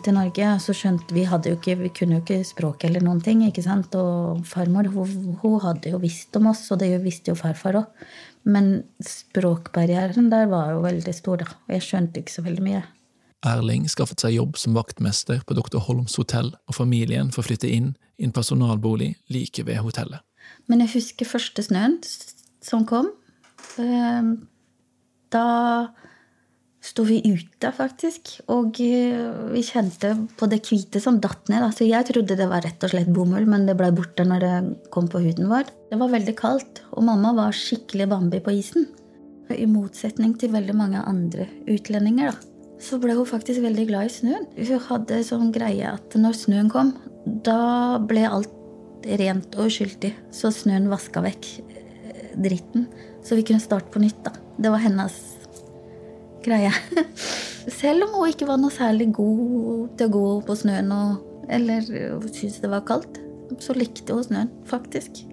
Til 0.05 0.17
Norge, 0.17 0.49
så 0.61 0.75
skjønte 0.77 1.15
vi 1.17 1.25
hadde 1.29 1.51
jo 1.51 1.59
ikke, 1.59 1.77
vi 1.81 1.91
kunne 1.97 2.19
jo 2.19 2.23
ikke 2.25 2.45
språk 2.47 2.85
eller 2.87 3.05
noen 3.05 3.23
ting. 3.25 3.43
ikke 3.47 3.65
sant? 3.65 3.95
Og 3.99 4.45
farmor 4.49 4.91
hun, 4.93 5.39
hun 5.43 5.57
hadde 5.65 5.95
jo 5.95 6.01
visst 6.03 6.37
om 6.39 6.51
oss, 6.53 6.67
og 6.75 6.83
det 6.83 6.93
visste 7.05 7.33
jo 7.33 7.39
farfar 7.39 7.81
òg. 7.81 8.05
Men 8.45 8.85
språkbarrieren 9.01 10.29
der 10.33 10.51
var 10.53 10.75
jo 10.75 10.85
veldig 10.85 11.15
stor, 11.17 11.41
da. 11.41 11.49
Og 11.67 11.77
jeg 11.77 11.87
skjønte 11.87 12.21
ikke 12.21 12.37
så 12.37 12.45
veldig 12.45 12.65
mye. 12.67 12.85
Erling 13.45 13.89
skaffet 13.93 14.23
seg 14.25 14.37
jobb 14.39 14.57
som 14.61 14.77
vaktmester 14.77 15.43
på 15.45 15.57
Dr. 15.57 15.81
Holms 15.85 16.17
hotell, 16.21 16.55
og 16.69 16.77
familien 16.77 17.33
får 17.33 17.49
flytte 17.49 17.69
inn 17.69 17.93
i 18.17 18.29
en 18.29 18.33
personalbolig 18.33 19.15
like 19.33 19.67
ved 19.67 19.83
hotellet. 19.85 20.25
Men 20.69 20.85
jeg 20.85 20.95
husker 20.97 21.29
første 21.29 21.65
snøen 21.65 21.99
som 22.65 22.85
kom. 22.89 23.11
Ehm, 23.81 24.47
da 25.33 25.93
sto 26.85 27.05
vi 27.09 27.21
ute, 27.25 27.71
faktisk. 27.75 28.35
Og 28.53 28.79
eh, 28.85 29.21
vi 29.55 29.63
kjente 29.65 30.13
på 30.39 30.49
det 30.51 30.61
hvite 30.69 31.01
som 31.03 31.21
datt 31.23 31.49
ned. 31.53 31.65
Altså, 31.65 31.87
jeg 31.89 32.09
trodde 32.11 32.37
det 32.39 32.49
var 32.51 32.65
rett 32.67 32.85
og 32.85 32.93
slett 32.93 33.13
bomull, 33.15 33.47
men 33.49 33.65
det 33.69 33.77
ble 33.79 33.91
borte 33.97 34.27
når 34.29 34.45
det 34.45 34.55
kom 34.95 35.09
på 35.11 35.23
huden 35.25 35.49
vår. 35.53 35.71
Det 35.91 36.01
var 36.01 36.13
veldig 36.13 36.37
kaldt, 36.39 36.83
og 36.93 37.07
mamma 37.09 37.35
var 37.37 37.57
skikkelig 37.57 38.09
Bambi 38.13 38.43
på 38.45 38.57
isen. 38.59 38.89
I 39.53 39.67
motsetning 39.69 40.35
til 40.41 40.55
veldig 40.55 40.75
mange 40.77 41.03
andre 41.05 41.47
utlendinger, 41.69 42.33
da, 42.33 42.55
så 42.81 42.99
ble 43.01 43.17
hun 43.17 43.29
faktisk 43.29 43.63
veldig 43.65 43.85
glad 43.89 44.09
i 44.09 44.13
snøen. 44.13 44.47
Hun 44.57 44.85
hadde 44.89 45.21
sånn 45.25 45.53
greie 45.55 45.93
at 45.97 46.17
når 46.19 46.37
snøen 46.37 46.73
kom, 46.73 46.95
da 47.25 48.01
ble 48.01 48.25
alt 48.29 48.53
rent 49.21 49.57
og 49.57 49.69
uskyldig. 49.69 50.13
Så 50.33 50.53
snøen 50.53 50.91
vaska 50.93 51.23
vekk 51.25 51.51
eh, 51.61 52.35
dritten. 52.41 52.89
Så 53.25 53.39
vi 53.39 53.45
kunne 53.47 53.63
starte 53.63 53.93
på 53.93 54.03
nytt, 54.05 54.21
da. 54.25 54.35
Det 54.61 54.73
var 54.73 54.85
hennes 54.85 55.34
greie. 56.45 56.73
Selv 57.81 58.07
om 58.07 58.19
hun 58.19 58.33
ikke 58.33 58.49
var 58.49 58.61
noe 58.61 58.73
særlig 58.73 59.11
god 59.17 59.95
til 59.99 60.11
å 60.11 60.15
gå 60.15 60.25
på 60.49 60.57
snøen 60.59 60.93
og, 60.95 61.23
eller 61.53 61.85
syntes 62.29 62.61
det 62.63 62.73
var 62.73 62.85
kaldt, 62.89 63.21
så 63.63 63.77
likte 63.77 64.17
hun 64.17 64.27
snøen, 64.27 64.53
faktisk. 64.69 65.25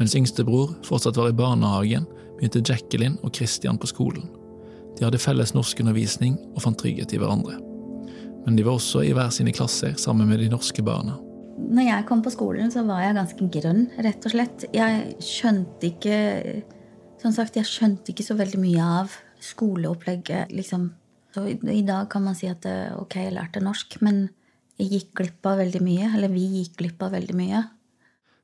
Mens 0.00 0.16
yngstebror 0.18 0.74
fortsatt 0.86 1.18
var 1.20 1.30
i 1.30 1.36
barnehagen, 1.36 2.08
begynte 2.38 2.64
Jacqueline 2.64 3.20
og 3.22 3.34
Christian 3.36 3.78
på 3.80 3.88
skolen. 3.90 4.26
De 4.98 5.06
hadde 5.06 5.20
felles 5.22 5.54
norskundervisning 5.54 6.36
og 6.54 6.64
fant 6.66 6.78
trygghet 6.78 7.14
i 7.14 7.20
hverandre. 7.20 7.58
Men 8.44 8.58
de 8.58 8.64
var 8.66 8.76
også 8.78 9.04
i 9.06 9.14
hver 9.16 9.30
sine 9.34 9.54
klasser 9.54 9.94
sammen 10.00 10.28
med 10.28 10.42
de 10.42 10.50
norske 10.52 10.84
barna. 10.84 11.16
Når 11.54 11.86
jeg 11.86 12.06
kom 12.08 12.22
på 12.22 12.32
skolen, 12.34 12.70
så 12.74 12.82
var 12.86 13.04
jeg 13.04 13.16
ganske 13.16 13.48
grønn, 13.56 13.84
rett 14.04 14.26
og 14.26 14.34
slett. 14.34 14.66
Jeg 14.74 15.14
skjønte 15.22 15.92
ikke 15.92 16.16
Som 17.24 17.32
sagt, 17.32 17.54
jeg 17.56 17.64
skjønte 17.64 18.12
ikke 18.12 18.24
så 18.26 18.34
veldig 18.36 18.58
mye 18.60 18.84
av 18.84 19.12
skoleopplegget, 19.44 20.52
liksom. 20.54 20.88
Så 21.34 21.44
i, 21.50 21.58
i, 21.72 21.82
dag 21.82 22.08
kan 22.10 22.24
man 22.24 22.36
si 22.38 22.48
at 22.50 22.66
eh, 22.70 22.94
ok, 22.96 23.18
jeg 23.26 23.34
lærte 23.34 23.62
norsk, 23.62 23.98
men 24.06 24.28
jeg 24.78 24.90
gikk 24.92 25.10
glipp 25.20 25.48
av 25.50 25.58
veldig 25.62 25.82
mye. 25.82 26.10
Eller 26.14 26.32
vi 26.32 26.44
gikk 26.60 26.78
glipp 26.82 27.02
av 27.02 27.14
veldig 27.16 27.36
mye. 27.38 27.64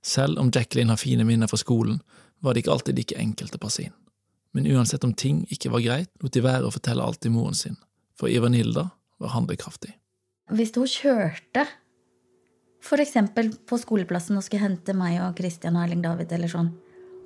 Selv 0.02 0.40
om 0.42 0.50
Jacqueline 0.52 0.92
har 0.92 1.00
fine 1.00 1.26
minner 1.28 1.50
fra 1.50 1.60
skolen, 1.60 2.00
var 2.40 2.54
det 2.54 2.64
ikke 2.64 2.74
alltid 2.74 2.98
like 2.98 3.18
enkelt 3.20 3.56
å 3.56 3.62
passe 3.62 3.84
inn. 3.84 3.96
Men 4.56 4.66
uansett 4.66 5.04
om 5.06 5.12
ting 5.14 5.44
ikke 5.52 5.70
var 5.70 5.84
greit, 5.84 6.10
lot 6.22 6.34
de 6.34 6.42
være 6.42 6.66
å 6.66 6.74
fortelle 6.74 7.04
alt 7.04 7.20
til 7.22 7.34
moren 7.34 7.54
sin, 7.54 7.76
for 8.18 8.32
Ivanilda 8.32 8.88
var 9.22 9.34
handlekraftig. 9.36 9.92
Hvis 10.50 10.72
hun 10.74 10.88
kjørte, 10.90 11.66
eksempel 12.98 13.52
på 13.68 13.78
skoleplassen 13.78 14.38
og 14.40 14.42
skulle 14.42 14.64
hente 14.64 14.96
meg 14.96 15.20
og 15.22 15.38
Christian 15.38 15.76
og 15.78 15.84
Erling 15.84 16.02
David, 16.02 16.32
eller 16.34 16.50
sånn, 16.50 16.72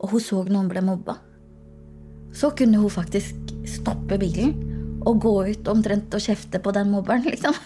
og 0.02 0.12
hun 0.12 0.20
så 0.20 0.42
noen 0.44 0.68
ble 0.68 0.82
mobba, 0.84 1.16
så 2.34 2.50
kunne 2.58 2.82
hun 2.82 2.92
faktisk 2.92 3.43
stoppe 3.68 4.18
bilen 4.20 4.54
og 5.04 5.20
gå 5.20 5.34
ut 5.50 5.68
omtrent 5.68 6.14
og 6.16 6.24
kjefte 6.24 6.60
på 6.64 6.72
den 6.74 6.90
mobberen, 6.92 7.26
liksom. 7.32 7.56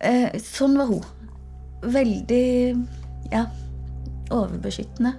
Eh, 0.00 0.32
sånn 0.40 0.76
var 0.78 0.90
hun. 0.90 1.04
Veldig 1.86 2.48
ja, 3.32 3.44
overbeskyttende. 4.32 5.14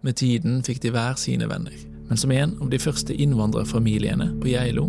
Med 0.00 0.16
tiden 0.16 0.62
fikk 0.64 0.80
de 0.80 0.92
hver 0.94 1.18
sine 1.20 1.48
venner, 1.50 1.74
men 2.08 2.20
som 2.20 2.32
en 2.32 2.54
av 2.62 2.70
de 2.72 2.78
første 2.80 3.12
innvandrerfamiliene 3.12 4.30
på 4.40 4.52
Geilo 4.54 4.86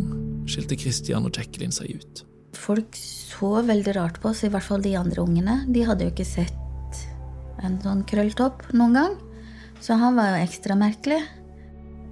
skilte 0.49 0.77
Christian 0.79 1.27
og 1.27 1.35
Jacqueline 1.35 1.75
seg 1.75 1.97
ut. 1.99 2.23
Folk 2.55 2.95
så 2.97 3.59
veldig 3.65 3.95
rart 3.97 4.21
på 4.21 4.31
oss, 4.31 4.45
i 4.45 4.51
hvert 4.51 4.65
fall 4.65 4.83
de 4.85 4.95
andre 4.99 5.23
ungene. 5.23 5.61
De 5.67 5.83
hadde 5.87 6.07
jo 6.07 6.13
ikke 6.13 6.27
sett 6.27 6.57
en 7.65 7.77
sånn 7.83 8.05
krølltopp 8.07 8.69
noen 8.73 8.97
gang. 8.97 9.19
Så 9.81 9.97
han 9.97 10.17
var 10.17 10.31
jo 10.31 10.41
ekstra 10.45 10.77
merkelig. 10.77 11.19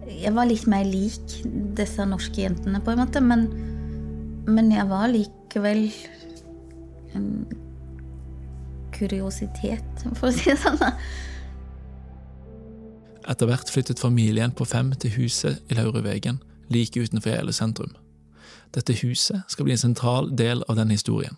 Jeg 0.08 0.32
var 0.36 0.48
litt 0.50 0.68
mer 0.70 0.86
lik 0.88 1.39
disse 1.77 2.06
norske 2.08 2.41
jentene, 2.41 2.82
på 2.84 2.94
en 2.94 3.01
måte, 3.03 3.22
men, 3.24 3.48
men 4.48 4.72
jeg 4.74 4.88
var 4.89 5.10
likevel 5.12 5.89
en 7.18 7.27
kuriositet, 8.96 10.06
for 10.18 10.29
å 10.29 10.36
si 10.36 10.51
det 10.51 10.60
sånn. 10.62 10.79
Etter 13.29 13.50
hvert 13.50 13.70
flyttet 13.70 14.01
familien 14.01 14.53
på 14.56 14.65
fem 14.65 14.91
til 14.98 15.13
huset 15.20 15.60
i 15.70 15.77
Laurevegen, 15.77 16.39
like 16.74 17.00
utenfor 17.00 17.34
Gjæle 17.36 17.53
sentrum. 17.53 17.94
Dette 18.74 18.96
huset 19.01 19.46
skal 19.50 19.65
bli 19.65 19.75
en 19.75 19.82
sentral 19.82 20.29
del 20.38 20.63
av 20.70 20.77
denne 20.77 20.98
historien. 20.98 21.38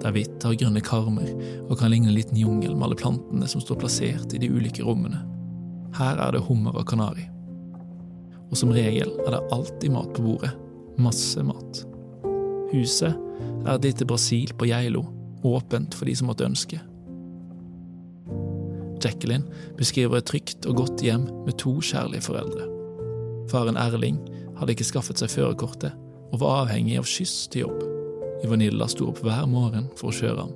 Det 0.00 0.08
er 0.08 0.14
hvitt, 0.16 0.44
har 0.44 0.56
grønne 0.56 0.80
karmer 0.80 1.28
og 1.66 1.76
kan 1.80 1.92
ligne 1.92 2.08
en 2.08 2.16
liten 2.16 2.38
jungel 2.40 2.72
med 2.72 2.88
alle 2.88 3.00
plantene 3.00 3.48
som 3.48 3.60
står 3.60 3.82
plassert 3.82 4.32
i 4.32 4.40
de 4.40 4.48
ulike 4.48 4.84
rommene. 4.84 5.20
Her 5.98 6.20
er 6.22 6.34
det 6.34 6.44
hummer 6.46 6.76
og 6.78 6.86
kanari. 6.90 7.26
Og 8.50 8.58
som 8.58 8.72
regel 8.74 9.12
er 9.26 9.34
det 9.36 9.46
alltid 9.54 9.94
mat 9.94 10.12
på 10.16 10.26
bordet. 10.26 10.52
Masse 11.00 11.42
mat. 11.46 11.84
Huset 12.72 13.14
er 13.64 13.72
et 13.74 13.86
lite 13.86 14.06
Brasil 14.06 14.52
på 14.58 14.68
Geilo, 14.70 15.04
åpent 15.46 15.94
for 15.96 16.06
de 16.06 16.14
som 16.18 16.30
måtte 16.30 16.46
ønske. 16.46 16.80
Jacqueline 19.00 19.46
beskriver 19.78 20.20
et 20.20 20.28
trygt 20.28 20.66
og 20.68 20.82
godt 20.82 21.02
hjem 21.04 21.24
med 21.46 21.56
to 21.58 21.78
kjærlige 21.80 22.26
foreldre. 22.28 22.66
Faren 23.50 23.78
Erling 23.80 24.20
hadde 24.58 24.76
ikke 24.76 24.86
skaffet 24.86 25.22
seg 25.22 25.32
førerkortet 25.32 25.94
og 26.30 26.42
var 26.42 26.64
avhengig 26.64 26.98
av 27.00 27.08
skyss 27.08 27.48
til 27.50 27.66
jobb. 27.66 27.86
Ivanilla 28.44 28.86
sto 28.88 29.08
opp 29.10 29.22
hver 29.24 29.48
morgen 29.50 29.88
for 29.98 30.10
å 30.10 30.16
kjøre 30.16 30.44
ham. 30.44 30.52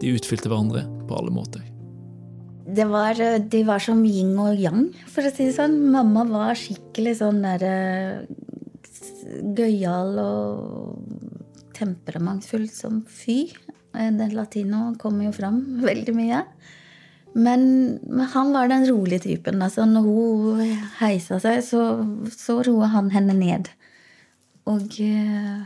De 0.00 0.14
utfylte 0.16 0.48
hverandre 0.48 0.86
på 1.06 1.18
alle 1.18 1.32
måter. 1.34 1.62
Det 2.76 2.86
var, 2.86 3.18
de 3.50 3.60
var 3.66 3.82
som 3.82 4.02
yin 4.06 4.34
og 4.38 4.58
yang, 4.60 4.90
for 5.10 5.26
å 5.26 5.32
si 5.32 5.48
det 5.48 5.56
sånn. 5.56 5.78
Mamma 5.92 6.26
var 6.28 6.58
skikkelig 6.58 7.16
sånn 7.22 7.40
derre 7.42 8.26
gøyal 9.56 10.18
og 10.22 11.40
temperamentsfull 11.76 12.68
som 12.72 13.00
fy. 13.08 13.42
Den 13.94 14.36
latino 14.36 14.90
kommer 15.00 15.28
jo 15.28 15.34
fram 15.34 15.62
veldig 15.88 16.14
mye. 16.16 16.44
Men, 17.32 17.62
men, 18.10 18.26
han 18.32 18.52
var 18.54 18.70
den 18.70 18.86
rolige 18.88 19.24
typen. 19.28 19.62
Altså, 19.62 19.86
når 19.86 20.06
hun 20.06 20.78
heisa 20.98 21.38
seg, 21.42 21.62
så, 21.66 21.82
så 22.34 22.58
roa 22.66 22.90
han 22.96 23.12
henne 23.14 23.36
ned. 23.38 23.70
Og 24.70 24.98
eh, 25.02 25.60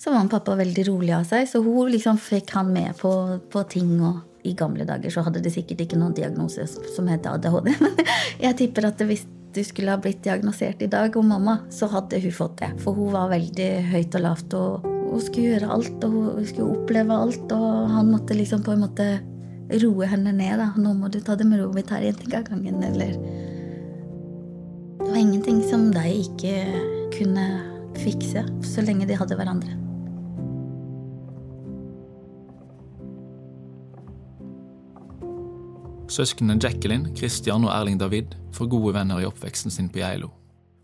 så 0.00 0.12
var 0.12 0.22
han 0.22 0.30
pappa 0.32 0.54
veldig 0.58 0.86
rolig 0.88 1.12
av 1.12 1.26
seg, 1.28 1.48
så 1.50 1.60
hun 1.64 1.90
liksom 1.92 2.18
fikk 2.22 2.54
han 2.56 2.70
med 2.72 2.94
på, 3.02 3.12
på 3.52 3.64
ting. 3.72 3.98
og 4.00 4.29
i 4.46 4.54
gamle 4.56 4.86
dager 4.88 5.12
så 5.12 5.24
hadde 5.26 5.42
det 5.44 5.52
sikkert 5.54 5.84
ikke 5.84 5.98
noen 6.00 6.14
diagnose 6.16 6.66
som 6.94 7.08
het 7.10 7.26
ADHD. 7.28 7.72
Men 7.84 8.00
jeg 8.40 8.58
tipper 8.62 8.88
at 8.90 9.02
hvis 9.06 9.26
du 9.54 9.62
skulle 9.66 9.90
ha 9.90 9.98
blitt 10.00 10.22
diagnosert 10.24 10.82
i 10.84 10.90
dag 10.90 11.16
om 11.18 11.32
mamma, 11.32 11.56
så 11.74 11.88
hadde 11.90 12.20
hun 12.22 12.34
fått 12.34 12.60
det. 12.62 12.70
For 12.82 12.96
hun 12.96 13.10
var 13.14 13.32
veldig 13.32 13.70
høyt 13.90 14.16
og 14.18 14.24
lavt, 14.24 14.54
og 14.54 14.86
hun 15.10 15.24
skulle 15.24 15.56
gjøre 15.56 15.72
alt, 15.74 16.06
og 16.06 16.14
hun 16.38 16.46
skulle 16.46 16.78
oppleve 16.78 17.18
alt. 17.26 17.54
Og 17.56 17.90
han 17.96 18.12
måtte 18.12 18.38
liksom 18.38 18.62
på 18.66 18.76
en 18.76 18.84
måte 18.86 19.08
roe 19.82 20.06
henne 20.10 20.32
ned. 20.34 20.58
da. 20.58 20.72
'Nå 20.76 20.94
må 20.94 21.10
du 21.10 21.20
ta 21.20 21.34
det 21.34 21.46
med 21.46 21.60
ro, 21.60 21.70
vi 21.74 21.82
tar 21.82 22.02
én 22.02 22.16
ting 22.16 22.34
av 22.34 22.44
gangen', 22.44 22.82
eller 22.82 23.18
Det 25.00 25.08
var 25.08 25.16
ingenting 25.16 25.62
som 25.62 25.90
de 25.90 26.04
ikke 26.22 26.54
kunne 27.18 27.46
fikse, 27.96 28.44
så 28.62 28.82
lenge 28.84 29.06
de 29.06 29.16
hadde 29.16 29.34
hverandre. 29.34 29.89
Søsknene 36.10 36.58
Jacqueline, 36.58 37.12
Christian 37.14 37.62
og 37.62 37.70
Erling 37.70 37.98
David 38.00 38.34
får 38.52 38.66
gode 38.72 38.96
venner 38.96 39.20
i 39.22 39.26
oppveksten 39.28 39.70
sin 39.70 39.88
på 39.94 40.00
Geilo. 40.02 40.32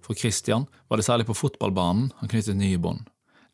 For 0.05 0.15
Christian 0.15 0.69
var 0.87 1.01
det 1.01 1.07
særlig 1.09 1.27
på 1.27 1.35
fotballbanen 1.35 2.13
han 2.21 2.31
knyttet 2.31 2.55
nye 2.55 2.79
bånd. 2.79 3.09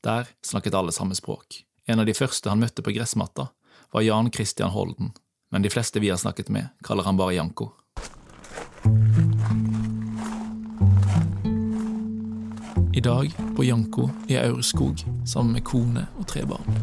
Der 0.05 0.29
snakket 0.45 0.77
alle 0.77 0.93
samme 0.93 1.17
språk. 1.17 1.63
En 1.89 2.03
av 2.03 2.07
de 2.07 2.13
første 2.13 2.51
han 2.53 2.61
møtte 2.61 2.85
på 2.85 2.93
gressmatta, 2.93 3.49
var 3.93 4.05
Jan 4.05 4.29
Christian 4.33 4.71
Holden, 4.73 5.15
men 5.51 5.65
de 5.65 5.73
fleste 5.73 6.01
vi 6.01 6.13
har 6.13 6.21
snakket 6.21 6.53
med, 6.53 6.69
kaller 6.85 7.09
han 7.09 7.17
bare 7.17 7.39
Janko. 7.39 7.71
I 12.93 13.01
dag 13.01 13.33
bor 13.57 13.65
Janko 13.65 14.11
i 14.29 14.37
Aurskog 14.37 15.01
sammen 15.25 15.57
med 15.57 15.65
kone 15.65 16.05
og 16.21 16.29
tre 16.29 16.45
barn. 16.45 16.81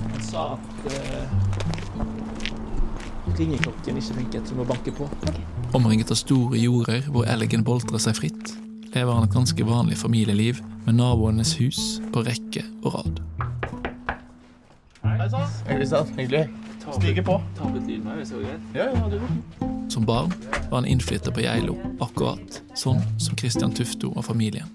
Han 0.00 0.22
sa 0.24 0.52
at 0.56 0.84
uh, 0.88 1.49
ringeklokken 3.38 3.98
ikke 4.00 4.16
funket, 4.16 4.48
så 4.48 4.56
må 4.58 4.64
banke 4.68 4.92
på. 4.94 5.06
Okay. 5.22 5.44
Omringet 5.76 6.10
av 6.10 6.18
store 6.20 6.58
jorder 6.58 7.06
hvor 7.12 7.28
elgen 7.30 7.64
boltrer 7.66 8.02
seg 8.02 8.18
fritt, 8.18 8.54
lever 8.94 9.12
han 9.12 9.26
et 9.28 9.34
ganske 9.34 9.66
vanlig 9.66 9.98
familieliv 10.00 10.62
med 10.86 10.98
naboenes 10.98 11.54
hus 11.60 12.00
på 12.14 12.24
rekke 12.26 12.64
og 12.82 12.96
rad. 12.96 13.20
Hei 15.04 15.28
sann. 15.30 16.08
Hyggelig. 16.16 16.48
Stige 16.90 17.22
på. 17.22 17.36
Ja, 18.74 18.86
ja, 18.88 19.08
det 19.12 19.20
Som 19.92 20.06
barn 20.06 20.32
var 20.70 20.80
han 20.80 20.88
innflytter 20.88 21.30
på 21.34 21.44
Geilo, 21.44 21.76
akkurat 22.00 22.62
sånn 22.74 23.02
som 23.20 23.36
Christian 23.38 23.74
Tufto 23.74 24.10
og 24.16 24.24
familien. 24.26 24.66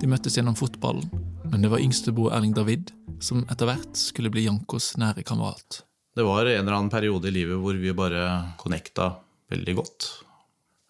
De 0.00 0.10
møttes 0.10 0.36
gjennom 0.36 0.56
fotballen, 0.58 1.06
men 1.48 1.64
det 1.64 1.70
var 1.72 1.80
yngstebo 1.80 2.28
Erling 2.34 2.52
David 2.56 2.92
som 3.24 3.44
etter 3.50 3.68
hvert 3.68 3.96
skulle 3.96 4.32
bli 4.32 4.44
Jankos 4.48 4.94
nære 5.00 5.24
kamerat. 5.26 5.82
Det 6.14 6.22
var 6.22 6.46
en 6.46 6.60
eller 6.60 6.76
annen 6.76 6.92
periode 6.92 7.28
i 7.28 7.34
livet 7.34 7.58
hvor 7.58 7.74
vi 7.74 7.90
bare 7.96 8.54
connecta 8.60 9.08
veldig 9.50 9.74
godt. 9.74 10.06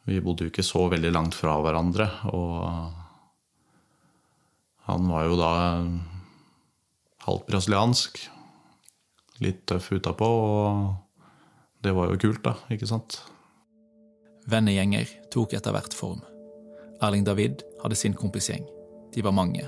Vi 0.04 0.20
bodde 0.20 0.44
jo 0.44 0.52
ikke 0.52 0.64
så 0.66 0.82
veldig 0.92 1.12
langt 1.14 1.36
fra 1.38 1.54
hverandre, 1.64 2.10
og 2.28 2.92
han 4.84 5.08
var 5.08 5.24
jo 5.24 5.38
da 5.40 5.52
halvt 7.24 7.46
brasiliansk, 7.48 8.20
litt 9.40 9.64
tøff 9.70 9.88
utapå, 9.96 10.28
og 10.28 11.24
det 11.84 11.96
var 11.96 12.12
jo 12.12 12.20
kult, 12.20 12.42
da, 12.44 12.58
ikke 12.68 12.88
sant? 12.88 13.16
Vennegjenger 14.44 15.08
tok 15.32 15.56
etter 15.56 15.72
hvert 15.72 15.96
form. 15.96 16.20
Erling 17.00 17.24
David 17.24 17.64
hadde 17.80 17.96
sin 17.96 18.16
kompisgjeng. 18.16 18.68
De 19.16 19.24
var 19.24 19.32
mange. 19.32 19.64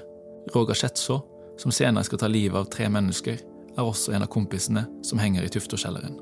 Roger 0.52 0.76
Schetzo, 0.76 1.22
som 1.56 1.72
senere 1.72 2.04
skal 2.04 2.20
ta 2.20 2.28
livet 2.28 2.60
av 2.60 2.68
tre 2.68 2.90
mennesker, 2.92 3.40
er 3.76 3.84
også 3.84 4.14
en 4.16 4.24
av 4.24 4.30
kompisene 4.32 4.86
som 5.04 5.20
henger 5.20 5.44
i 5.44 5.50
Tuftorkjelleren. 5.52 6.16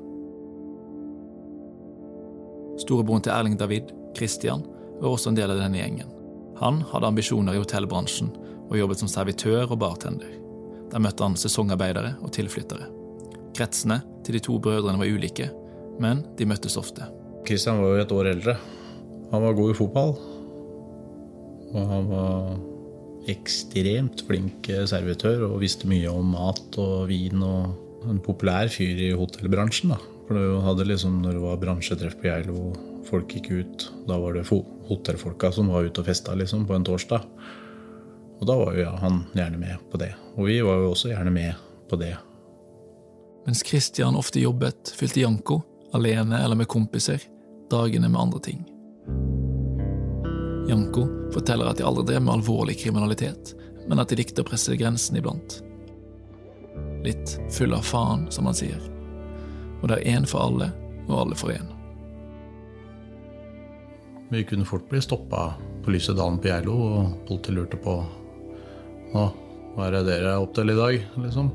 Storebroren 2.81 3.23
til 3.23 3.33
Erling 3.33 3.55
David, 3.59 3.93
Christian, 4.17 4.65
var 4.99 5.11
også 5.11 5.31
en 5.31 5.39
del 5.39 5.51
av 5.51 5.61
denne 5.61 5.79
gjengen. 5.79 6.11
Han 6.59 6.81
hadde 6.91 7.09
ambisjoner 7.11 7.55
i 7.55 7.61
hotellbransjen 7.61 8.31
og 8.69 8.77
jobbet 8.79 9.01
som 9.01 9.11
servitør 9.11 9.69
og 9.69 9.79
bartender. 9.81 10.31
Der 10.91 11.03
møtte 11.03 11.25
han 11.25 11.37
sesongarbeidere 11.39 12.15
og 12.21 12.31
tilflyttere. 12.35 12.87
Kretsene 13.55 14.01
til 14.25 14.37
de 14.37 14.43
to 14.43 14.57
brødrene 14.59 14.99
var 14.99 15.11
ulike, 15.11 15.49
men 16.03 16.23
de 16.37 16.47
møttes 16.47 16.75
ofte. 16.79 17.07
Kristian 17.47 17.79
var 17.79 17.93
jo 17.93 18.03
et 18.03 18.15
år 18.15 18.31
eldre. 18.33 18.55
Han 19.31 19.43
var 19.43 19.57
god 19.57 19.71
i 19.71 19.77
fotball. 19.77 20.15
Og 21.75 21.91
han 21.91 22.07
var 22.09 22.55
ekstremt 23.31 24.23
flink 24.27 24.69
servitør 24.89 25.47
og 25.49 25.61
visste 25.63 25.89
mye 25.89 26.11
om 26.11 26.33
mat 26.35 26.79
og 26.81 27.07
vin. 27.09 27.41
Og 27.45 28.09
en 28.09 28.21
populær 28.21 28.69
fyr 28.71 28.99
i 29.07 29.13
hotellbransjen. 29.17 29.93
da. 29.95 29.99
For 30.27 30.37
det 30.37 30.63
hadde 30.65 30.87
liksom, 30.89 31.21
Når 31.21 31.33
det 31.33 31.41
var 31.41 31.61
bransjetreff 31.61 32.17
på 32.19 32.29
Geilo 32.29 32.73
folk 33.05 33.29
gikk 33.29 33.51
ut, 33.51 33.91
da 34.07 34.17
var 34.17 34.33
det 34.33 34.47
hotellfolka 34.49 35.51
som 35.51 35.69
var 35.69 35.85
ute 35.85 36.01
og 36.01 36.07
festa 36.07 36.33
liksom, 36.33 36.65
på 36.65 36.73
en 36.73 36.85
torsdag. 36.85 37.21
Og 38.39 38.47
da 38.49 38.55
var 38.57 38.75
jo 38.75 38.89
han 38.99 39.23
gjerne 39.33 39.59
med 39.61 39.77
på 39.91 39.97
det. 40.01 40.13
Og 40.35 40.49
vi 40.49 40.59
var 40.65 40.81
jo 40.81 40.91
også 40.91 41.13
gjerne 41.13 41.31
med 41.31 41.53
på 41.89 41.99
det. 42.01 42.15
Mens 43.45 43.61
Christian 43.65 44.17
ofte 44.17 44.41
jobbet, 44.41 44.91
fylte 44.97 45.21
Janko, 45.21 45.61
alene 45.93 46.41
eller 46.41 46.57
med 46.57 46.67
kompiser, 46.67 47.21
dagene 47.69 48.09
med 48.09 48.19
andre 48.19 48.41
ting. 48.41 48.65
Janko 50.65 51.05
forteller 51.33 51.69
at 51.69 51.77
de 51.77 51.85
aldri 51.85 52.07
drev 52.09 52.23
med 52.25 52.33
alvorlig 52.39 52.79
kriminalitet, 52.81 53.53
men 53.85 54.01
at 54.01 54.09
de 54.09 54.17
likte 54.17 54.41
å 54.41 54.47
presse 54.47 54.73
grensen 54.79 55.19
iblant. 55.19 55.59
Litt 57.05 57.35
full 57.53 57.75
av 57.77 57.85
faen, 57.85 58.25
som 58.33 58.49
han 58.49 58.57
sier. 58.57 58.81
Og 59.81 59.89
det 59.91 59.99
er 59.99 60.17
én 60.17 60.25
for 60.25 60.41
alle, 60.47 60.71
og 61.05 61.19
alle 61.21 61.37
for 61.37 61.53
én. 61.53 61.69
Vi 64.31 64.41
kunne 64.49 64.65
fort 64.65 64.87
bli 64.89 65.01
stoppa 65.05 65.51
på 65.85 65.93
lyset 65.93 66.17
dagen 66.17 66.41
på 66.41 66.49
Geilo, 66.49 66.73
og 66.73 67.13
politiet 67.27 67.59
lurte 67.59 67.77
på 67.77 67.99
Nå, 69.13 69.27
hva 69.75 69.85
er 69.85 69.93
det 69.93 70.07
dere 70.09 70.33
er 70.33 70.41
opp 70.41 70.55
til 70.57 70.73
i 70.73 70.75
dag, 70.75 70.97
liksom? 71.21 71.53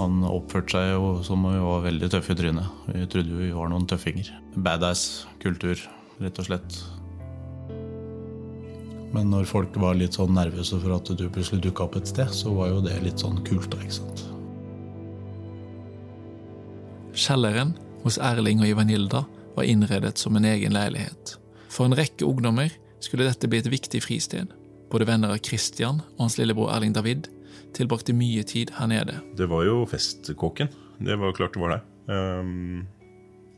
Han 0.00 0.24
oppførte 0.24 0.72
seg 0.72 0.94
jo 0.94 1.12
som 1.26 1.44
om 1.44 1.52
vi 1.52 1.60
var 1.60 1.84
veldig 1.84 2.08
tøffe 2.10 2.32
i 2.32 2.38
trynet. 2.38 2.84
Vi 2.88 3.04
trodde 3.12 3.34
jo 3.34 3.42
vi 3.42 3.52
var 3.52 3.68
noen 3.68 3.84
tøffinger. 3.90 4.32
Badass-kultur, 4.56 5.82
rett 6.20 6.40
og 6.40 6.48
slett. 6.48 6.80
Men 9.10 9.32
når 9.32 9.48
folk 9.50 9.74
var 9.82 9.96
litt 9.98 10.14
sånn 10.18 10.36
nervøse 10.36 10.78
for 10.78 10.94
at 10.94 11.08
du 11.18 11.24
plutselig 11.32 11.64
dukka 11.64 11.88
opp 11.88 11.96
et 11.98 12.10
sted, 12.10 12.30
så 12.30 12.52
var 12.54 12.70
jo 12.70 12.82
det 12.84 13.00
litt 13.02 13.22
sånn 13.22 13.40
kult, 13.46 13.70
da, 13.72 13.80
ikke 13.82 13.98
sant. 13.98 14.26
Kjelleren 17.20 17.74
hos 18.04 18.20
Erling 18.22 18.62
og 18.62 18.70
Ivanilda 18.70 19.24
var 19.56 19.66
innredet 19.66 20.14
som 20.20 20.38
en 20.38 20.46
egen 20.46 20.76
leilighet. 20.76 21.34
For 21.70 21.88
en 21.88 21.96
rekke 21.98 22.26
ungdommer 22.28 22.70
skulle 23.02 23.26
dette 23.26 23.50
bli 23.50 23.58
et 23.60 23.70
viktig 23.70 24.02
fristed. 24.04 24.52
Både 24.90 25.08
venner 25.08 25.34
av 25.34 25.42
Christian 25.42 26.00
og 26.14 26.24
hans 26.24 26.38
lillebror 26.38 26.70
Erling 26.74 26.94
David 26.94 27.28
tilbrakte 27.76 28.14
mye 28.16 28.44
tid 28.46 28.72
her 28.78 28.90
nede. 28.90 29.18
Det 29.38 29.50
var 29.50 29.66
jo 29.66 29.82
festkåken. 29.90 30.70
Det 31.00 31.18
var 31.18 31.34
klart 31.34 31.54
det 31.54 31.62
var 31.62 31.74
det. 31.74 31.82
Um, 32.10 32.86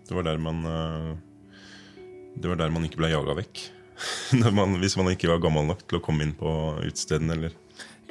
det 0.09 0.17
var 0.17 0.27
der 0.27 0.41
man 0.43 0.65
uh, 0.67 1.13
Det 2.35 2.49
var 2.49 2.59
der 2.61 2.73
man 2.73 2.87
ikke 2.87 3.01
ble 3.03 3.13
jaga 3.13 3.37
vekk. 3.39 3.65
man, 4.59 4.79
hvis 4.83 4.97
man 4.99 5.11
ikke 5.13 5.31
var 5.31 5.43
gammel 5.43 5.69
nok 5.69 5.85
til 5.87 6.01
å 6.01 6.05
komme 6.05 6.27
inn 6.27 6.35
på 6.39 6.51
utestedene, 6.83 7.37
eller 7.37 7.59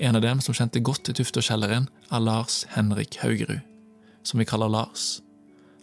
En 0.01 0.15
av 0.17 0.23
dem 0.23 0.39
som 0.41 0.55
kjente 0.55 0.81
godt 0.81 1.03
til 1.05 1.17
Tufterkjelleren, 1.19 1.89
er 2.11 2.21
Lars 2.23 2.63
Henrik 2.73 3.19
Haugerud, 3.21 3.61
som 4.23 4.39
vi 4.39 4.47
kaller 4.47 4.71
Lars. 4.71 5.19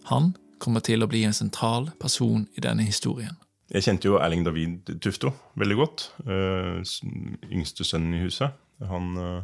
Han 0.09 0.33
kommer 0.59 0.83
til 0.83 1.03
å 1.03 1.07
bli 1.07 1.23
en 1.27 1.35
sentral 1.35 1.91
person 2.01 2.47
i 2.57 2.63
denne 2.63 2.83
historien. 2.83 3.37
Jeg 3.69 3.85
kjente 3.85 4.09
jo 4.09 4.17
Erling 4.17 4.43
David 4.43 4.89
Tufto 5.03 5.31
veldig 5.59 5.77
godt. 5.77 6.07
Uh, 6.25 6.81
yngste 7.53 7.85
sønnen 7.85 8.17
i 8.17 8.23
huset. 8.23 8.55
Han 8.89 9.11
uh, 9.15 9.43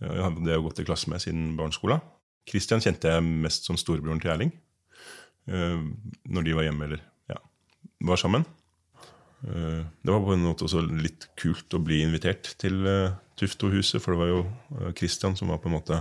hadde 0.00 0.48
jeg 0.48 0.64
gått 0.64 0.80
i 0.80 0.86
klasse 0.88 1.12
med 1.12 1.22
siden 1.22 1.50
barneskolen. 1.58 2.00
Christian 2.48 2.80
kjente 2.80 3.12
jeg 3.12 3.26
mest 3.26 3.68
som 3.68 3.76
storebroren 3.78 4.22
til 4.22 4.32
Erling. 4.32 4.54
Uh, 5.46 5.84
når 6.24 6.48
de 6.48 6.56
var 6.56 6.66
hjemme 6.66 6.88
eller 6.88 7.04
var 8.04 8.20
sammen. 8.20 8.44
Eh, 9.44 9.84
det 10.02 10.12
var 10.12 10.24
på 10.24 10.34
en 10.34 10.46
måte 10.46 10.66
også 10.66 10.82
litt 10.88 11.28
kult 11.38 11.74
å 11.76 11.82
bli 11.82 12.02
invitert 12.04 12.54
til 12.60 12.80
uh, 12.86 13.16
Tufto-huset, 13.36 14.00
for 14.02 14.14
det 14.14 14.20
var 14.22 14.30
jo 14.32 14.40
uh, 14.46 14.92
Christian 14.96 15.36
som 15.36 15.52
var 15.52 15.60
på 15.62 15.70
en 15.70 15.76
måte 15.76 16.00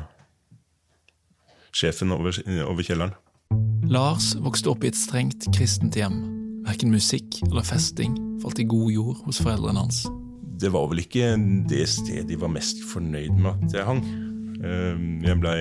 sjefen 1.75 2.13
over, 2.15 2.37
over, 2.63 2.83
kjelleren. 2.85 3.15
Lars 3.91 4.31
vokste 4.41 4.71
opp 4.71 4.85
i 4.85 4.89
et 4.89 4.97
strengt 4.97 5.49
kristent 5.53 5.97
hjem. 5.99 6.21
Verken 6.65 6.93
musikk 6.93 7.41
eller 7.45 7.67
festing 7.67 8.15
falt 8.41 8.61
i 8.63 8.65
god 8.69 8.93
jord 8.93 9.19
hos 9.27 9.41
foreldrene 9.43 9.83
hans. 9.83 10.05
Det 10.55 10.71
var 10.71 10.87
vel 10.89 11.03
ikke 11.03 11.35
det 11.69 11.83
stedet 11.91 12.29
de 12.31 12.39
var 12.39 12.53
mest 12.53 12.79
fornøyd 12.89 13.35
med 13.35 13.67
at 13.67 13.75
jeg 13.75 13.87
hang. 13.89 14.01
Jeg 14.55 15.37
ble, 15.41 15.51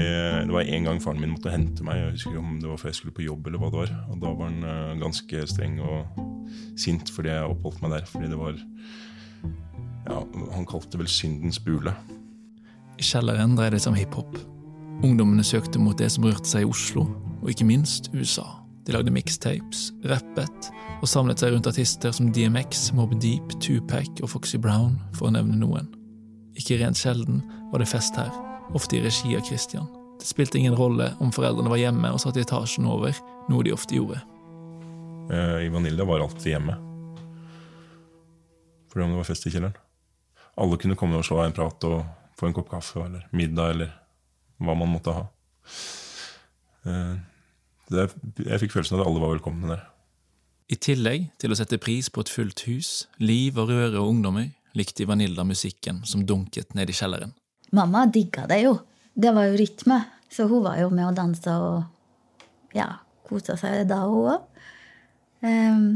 det 0.46 0.54
var 0.54 0.68
en 0.70 0.84
gang 0.86 1.00
faren 1.02 1.20
min 1.22 1.32
måtte 1.34 1.52
hente 1.52 1.84
meg. 1.86 1.98
Jeg 1.98 2.14
husker 2.14 2.34
ikke 2.34 2.42
om 2.44 2.58
det 2.62 2.70
var 2.70 2.80
før 2.80 2.92
jeg 2.92 2.98
skulle 3.00 3.16
på 3.16 3.26
jobb. 3.26 3.46
eller 3.48 3.62
hva 3.62 3.70
det 3.72 3.80
var. 3.80 3.94
Og 4.12 4.20
Da 4.22 4.32
var 4.38 4.52
han 4.52 5.00
ganske 5.02 5.46
streng 5.50 5.80
og 5.82 6.20
sint 6.78 7.10
fordi 7.10 7.32
jeg 7.32 7.50
oppholdt 7.50 7.82
meg 7.82 7.96
der. 7.96 8.06
Fordi 8.10 8.30
det 8.30 8.38
var 8.38 8.58
ja, 10.06 10.18
Han 10.54 10.66
kalte 10.68 10.94
det 10.94 11.04
vel 11.04 11.10
syndens 11.10 11.58
bule. 11.58 11.94
I 12.98 13.02
kjelleren 13.02 13.56
dreide 13.58 13.74
det 13.74 13.82
seg 13.82 13.94
om 13.94 13.98
hiphop. 13.98 14.36
Ungdommene 15.02 15.44
søkte 15.44 15.80
mot 15.82 15.98
det 15.98 16.12
som 16.14 16.26
rørte 16.28 16.46
seg 16.48 16.62
i 16.64 16.68
Oslo, 16.70 17.08
og 17.42 17.50
ikke 17.50 17.66
minst 17.66 18.12
USA. 18.14 18.46
De 18.86 18.92
lagde 18.94 19.12
mixtapes, 19.12 19.88
rappet 20.06 20.70
og 21.00 21.08
samlet 21.08 21.40
seg 21.40 21.54
rundt 21.54 21.68
artister 21.68 22.12
som 22.14 22.30
DMX, 22.32 22.90
Mob 22.96 23.14
Deep, 23.20 23.56
Tupac 23.64 24.22
og 24.22 24.30
Foxy 24.30 24.60
Brown, 24.60 24.98
for 25.16 25.28
å 25.28 25.34
nevne 25.34 25.56
noen. 25.58 25.88
Ikke 26.54 26.78
rent 26.80 27.00
sjelden 27.00 27.42
var 27.72 27.82
det 27.82 27.90
fest 27.90 28.16
her, 28.16 28.30
ofte 28.72 28.96
i 28.96 29.02
regi 29.04 29.36
av 29.36 29.44
Christian. 29.44 29.86
Det 30.18 30.26
spilte 30.26 30.58
ingen 30.58 30.76
rolle 30.76 31.10
om 31.20 31.32
foreldrene 31.34 31.70
var 31.72 31.80
hjemme 31.80 32.12
og 32.14 32.20
satt 32.22 32.38
i 32.38 32.44
etasjen 32.44 32.86
over, 32.88 33.16
noe 33.50 33.66
de 33.66 33.74
ofte 33.74 33.98
gjorde. 33.98 34.20
Eh, 35.30 35.66
I 35.66 35.68
Vanilla 35.72 36.04
var 36.04 36.20
alltid 36.24 36.52
hjemme. 36.52 36.76
Fordi 38.92 39.04
om 39.04 39.14
det 39.14 39.20
var 39.20 39.28
fest 39.28 39.46
i 39.46 39.52
kjelleren. 39.52 39.76
Alle 40.54 40.78
kunne 40.78 40.96
komme 40.96 41.18
og 41.18 41.26
slå 41.26 41.42
en 41.42 41.54
prat 41.56 41.84
og 41.88 42.04
få 42.38 42.48
en 42.48 42.56
kopp 42.56 42.70
kaffe 42.70 43.02
eller 43.02 43.26
middag 43.34 43.74
eller 43.74 43.94
hva 44.62 44.76
man 44.78 44.92
måtte 44.94 45.14
ha. 45.16 45.24
Eh, 46.86 47.14
det, 47.90 48.08
jeg 48.46 48.62
fikk 48.62 48.78
følelsen 48.78 48.96
av 48.96 49.04
at 49.04 49.10
alle 49.10 49.22
var 49.22 49.34
velkomne 49.34 49.72
der. 49.74 49.86
I 50.72 50.78
tillegg 50.80 51.26
til 51.42 51.52
å 51.52 51.58
sette 51.58 51.76
pris 51.82 52.08
på 52.08 52.22
et 52.24 52.32
fullt 52.32 52.64
hus, 52.70 52.90
liv 53.20 53.58
og 53.60 53.68
røre 53.68 54.00
og 54.00 54.14
ungdommer, 54.14 54.54
likte 54.74 55.06
Vanilla 55.06 55.44
musikken 55.44 56.00
som 56.08 56.24
dunket 56.26 56.72
ned 56.74 56.90
i 56.90 56.96
kjelleren. 56.96 57.34
Mamma 57.74 58.04
digga 58.06 58.46
det 58.50 58.60
jo. 58.64 58.76
Det 59.14 59.32
var 59.34 59.48
jo 59.50 59.58
rytme. 59.58 60.00
Så 60.30 60.48
hun 60.50 60.64
var 60.64 60.80
jo 60.80 60.90
med 60.90 61.06
og 61.08 61.16
dansa 61.18 61.54
og 61.62 62.74
ja, 62.74 62.88
kosa 63.26 63.56
seg 63.58 63.86
da, 63.90 64.02
hun 64.10 64.34
òg. 64.34 64.50
Um, 65.44 65.86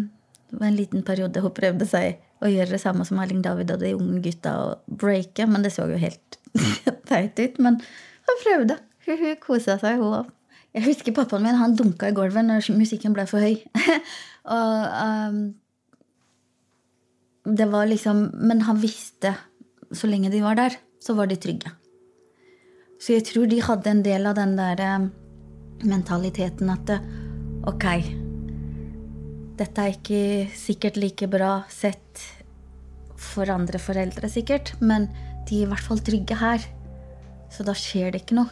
det 0.48 0.60
var 0.60 0.68
en 0.68 0.78
liten 0.78 1.04
periode 1.06 1.42
hun 1.44 1.54
prøvde 1.56 1.86
seg 1.88 2.18
å 2.44 2.50
gjøre 2.50 2.76
det 2.76 2.82
samme 2.82 3.06
som 3.08 3.18
Erling 3.22 3.40
David 3.42 3.72
og 3.74 3.82
de 3.82 3.94
unge 3.96 4.20
gutta 4.24 4.52
og 4.62 4.98
breake, 5.00 5.46
men 5.48 5.64
det 5.64 5.72
så 5.74 5.88
jo 5.90 5.98
helt 5.98 6.38
teit 7.10 7.40
ut. 7.40 7.58
Men 7.62 7.80
hun 8.28 8.42
prøvde. 8.44 8.78
Hun, 9.06 9.22
hun 9.22 9.38
kosa 9.42 9.78
seg, 9.80 9.98
hun 10.02 10.20
òg. 10.22 10.34
Jeg 10.76 10.84
husker 10.84 11.16
pappaen 11.16 11.46
min 11.46 11.56
han 11.58 11.74
dunka 11.78 12.10
i 12.10 12.14
gulvet 12.14 12.44
når 12.44 12.68
musikken 12.76 13.14
ble 13.16 13.24
for 13.26 13.42
høy. 13.42 13.56
og 14.56 14.74
um, 15.32 15.40
det 17.48 17.64
var 17.72 17.88
liksom 17.88 18.26
Men 18.44 18.60
han 18.66 18.76
visste 18.76 19.30
Så 19.96 20.04
lenge 20.10 20.28
de 20.28 20.42
var 20.44 20.58
der, 20.58 20.74
så 21.02 21.14
var 21.18 21.30
de 21.30 21.38
trygge. 21.40 21.70
Så 22.98 23.14
jeg 23.14 23.26
tror 23.28 23.46
de 23.46 23.60
hadde 23.62 23.92
en 23.92 24.02
del 24.02 24.26
av 24.26 24.38
den 24.38 24.56
der 24.58 24.80
um, 24.98 25.10
mentaliteten 25.86 26.70
at 26.72 26.90
ok, 27.68 27.86
dette 29.58 29.84
er 29.84 29.94
ikke 29.94 30.22
sikkert 30.58 30.98
like 30.98 31.28
bra 31.30 31.62
sett 31.70 32.22
for 33.18 33.50
andre 33.50 33.80
foreldre, 33.82 34.30
sikkert, 34.30 34.74
men 34.80 35.08
de 35.48 35.62
er 35.62 35.66
i 35.66 35.70
hvert 35.70 35.82
fall 35.82 36.02
trygge 36.04 36.38
her. 36.38 36.62
Så 37.50 37.66
da 37.66 37.74
skjer 37.74 38.12
det 38.14 38.22
ikke 38.22 38.38
noe. 38.38 38.50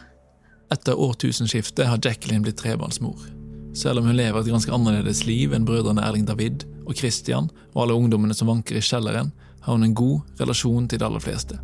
Etter 0.73 0.99
årtusenskiftet 0.99 1.87
har 1.87 2.01
Jacqueline 2.03 2.43
blitt 2.43 2.59
trebarnsmor. 2.59 3.29
Selv 3.77 4.01
om 4.01 4.09
hun 4.09 4.17
lever 4.17 4.41
et 4.41 4.51
ganske 4.51 4.73
annerledes 4.73 5.23
liv 5.27 5.53
enn 5.55 5.67
brødrene 5.67 6.03
Erling 6.03 6.25
David 6.27 6.65
og 6.87 6.97
Christian 6.97 7.51
og 7.75 7.85
alle 7.85 7.95
ungdommene 7.99 8.35
som 8.35 8.49
vanker 8.51 8.79
i 8.79 8.83
kjelleren, 8.83 9.31
har 9.63 9.75
hun 9.75 9.85
en 9.85 9.95
god 9.95 10.39
relasjon 10.41 10.87
til 10.89 10.99
de 10.99 11.07
aller 11.07 11.23
fleste. 11.23 11.59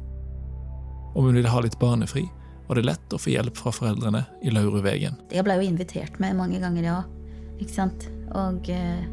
Om 1.14 1.26
hun 1.26 1.36
ville 1.36 1.50
ha 1.50 1.62
litt 1.62 1.80
barnefri, 1.80 2.26
var 2.68 2.80
det 2.80 2.86
lett 2.88 3.14
å 3.14 3.20
få 3.22 3.34
hjelp 3.34 3.58
fra 3.60 3.74
foreldrene 3.76 4.24
i 4.42 4.54
Lauruvegen. 4.54 5.20
Jeg 5.34 5.46
ble 5.46 5.60
jo 5.60 5.68
invitert 5.68 6.18
med 6.24 6.38
mange 6.40 6.62
ganger, 6.64 6.88
ja. 6.88 7.02
Ikke 7.62 7.74
sant? 7.74 8.08
Og 8.34 8.70
eh, 8.74 9.04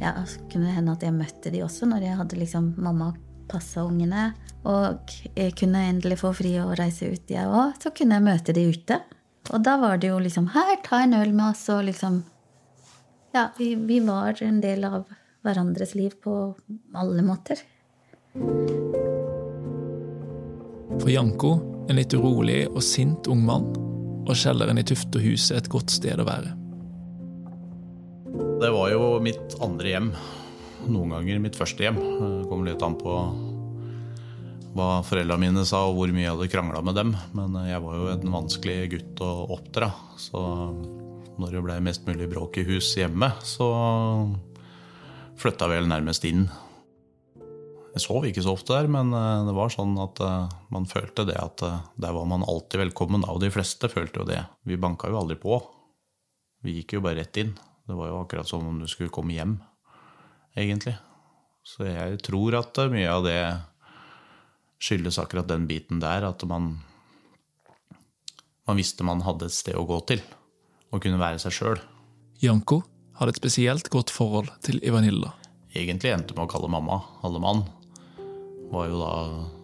ja, 0.00 0.12
så 0.28 0.42
kunne 0.50 0.68
det 0.68 0.76
hende 0.76 0.96
at 0.96 1.06
jeg 1.06 1.16
møtte 1.16 1.52
de 1.54 1.62
også 1.64 1.88
når 1.88 2.04
jeg 2.04 2.18
hadde 2.18 2.40
liksom 2.40 2.74
mamma 2.76 3.14
passa 3.48 3.86
ungene. 3.86 4.32
Og 4.66 5.14
jeg 5.36 5.54
kunne 5.58 5.84
endelig 5.88 6.20
få 6.20 6.32
fri 6.36 6.56
og 6.60 6.74
reise 6.80 7.08
ut, 7.12 7.30
jeg 7.30 7.46
òg. 7.46 7.76
Så 7.80 7.94
kunne 7.96 8.18
jeg 8.18 8.26
møte 8.26 8.56
de 8.56 8.66
ute. 8.74 9.00
Og 9.54 9.62
da 9.62 9.76
var 9.78 10.00
det 10.02 10.10
jo 10.10 10.18
liksom 10.18 10.50
Her, 10.56 10.74
ta 10.82 11.04
en 11.04 11.14
øl 11.14 11.32
med 11.32 11.52
oss, 11.52 11.68
og 11.70 11.86
liksom 11.86 12.24
Ja, 13.36 13.50
vi, 13.58 13.74
vi 13.76 14.00
var 14.00 14.42
en 14.42 14.60
del 14.60 14.84
av 14.88 15.04
hverandres 15.46 15.94
liv 15.94 16.16
på 16.24 16.56
alle 16.96 17.22
måter. 17.22 17.62
For 21.00 21.10
Janko, 21.12 21.50
en 21.88 21.98
litt 21.98 22.14
urolig 22.16 22.64
og 22.70 22.82
sint 22.84 23.28
ung 23.30 23.42
mann, 23.46 23.68
var 24.26 24.38
kjelleren 24.38 24.80
i 24.80 24.84
Tuftehuset 24.86 25.58
et 25.60 25.68
godt 25.70 25.92
sted 25.94 26.18
å 26.18 26.26
være. 26.26 26.54
Det 28.60 28.70
var 28.72 28.90
jo 28.90 29.10
mitt 29.22 29.54
andre 29.62 29.92
hjem. 29.92 30.08
Noen 30.88 31.12
ganger 31.14 31.42
mitt 31.44 31.58
første 31.58 31.84
hjem. 31.86 32.00
Det 32.00 32.48
kom 32.50 32.64
litt 32.66 32.82
an 32.82 32.96
på 32.98 33.14
hva 34.76 34.88
foreldrene 35.06 35.40
mine 35.40 35.64
sa 35.68 35.86
og 35.88 35.96
hvor 35.96 36.10
mye 36.12 36.26
jeg 36.26 36.34
hadde 36.34 36.50
krangla 36.52 36.82
med 36.84 36.98
dem. 36.98 37.14
Men 37.36 37.54
jeg 37.68 37.80
var 37.84 37.96
jo 38.00 38.10
en 38.12 38.34
vanskelig 38.34 38.78
gutt 38.96 39.24
å 39.24 39.32
oppdra. 39.56 39.92
Så 40.20 40.42
når 41.36 41.54
det 41.54 41.64
ble 41.68 41.80
mest 41.84 42.08
mulig 42.08 42.28
bråk 42.32 42.60
i 42.60 42.66
hus 42.68 42.90
hjemme, 42.96 43.30
så 43.44 43.68
flytta 45.40 45.68
vel 45.70 45.88
nærmest 45.92 46.24
inn. 46.28 46.48
Jeg 47.96 48.04
sov 48.04 48.26
ikke 48.28 48.42
så 48.44 48.52
ofte 48.52 48.74
der, 48.76 48.90
men 48.92 49.08
eh, 49.16 49.46
det 49.48 49.54
var 49.56 49.70
sånn 49.72 49.94
at 50.02 50.20
eh, 50.20 50.50
man 50.74 50.84
følte 50.84 51.24
det 51.30 51.38
at 51.40 51.62
eh, 51.64 51.78
der 51.96 52.12
var 52.12 52.26
man 52.28 52.42
alltid 52.44 52.82
velkommen. 52.82 53.22
Og 53.24 53.40
de 53.40 53.48
fleste 53.54 53.88
følte 53.88 54.20
jo 54.20 54.26
det. 54.28 54.42
Vi 54.68 54.76
banka 54.76 55.08
jo 55.08 55.16
aldri 55.22 55.38
på. 55.40 55.56
Vi 56.60 56.74
gikk 56.76 56.98
jo 56.98 57.00
bare 57.06 57.22
rett 57.22 57.40
inn. 57.40 57.54
Det 57.88 57.96
var 57.96 58.10
jo 58.10 58.18
akkurat 58.20 58.50
som 58.50 58.66
om 58.68 58.82
du 58.82 58.84
skulle 58.90 59.14
komme 59.14 59.32
hjem, 59.32 59.54
egentlig. 60.58 60.92
Så 61.64 61.86
jeg 61.88 62.18
tror 62.26 62.58
at 62.58 62.82
mye 62.92 63.08
av 63.08 63.24
det 63.24 63.38
skyldes 64.82 65.16
akkurat 65.22 65.48
den 65.48 65.64
biten 65.70 66.02
der, 66.02 66.26
at 66.28 66.44
man 66.50 66.74
man 68.66 68.80
visste 68.82 69.06
man 69.06 69.22
hadde 69.22 69.46
et 69.46 69.54
sted 69.54 69.78
å 69.78 69.86
gå 69.86 70.00
til, 70.10 70.20
og 70.90 71.00
kunne 71.00 71.22
være 71.22 71.38
seg 71.40 71.54
sjøl. 71.54 71.80
Janko 72.42 72.82
hadde 73.16 73.32
et 73.32 73.40
spesielt 73.40 73.88
godt 73.94 74.12
forhold 74.12 74.50
til 74.66 74.82
Ivanilla. 74.82 75.32
Egentlig 75.76 76.12
endte 76.12 76.34
med 76.36 76.48
å 76.48 76.50
kalle 76.50 76.70
mamma 76.72 76.98
Hallemann. 77.22 77.62
Var 78.72 78.88
jo 78.90 79.00
da 79.00 79.12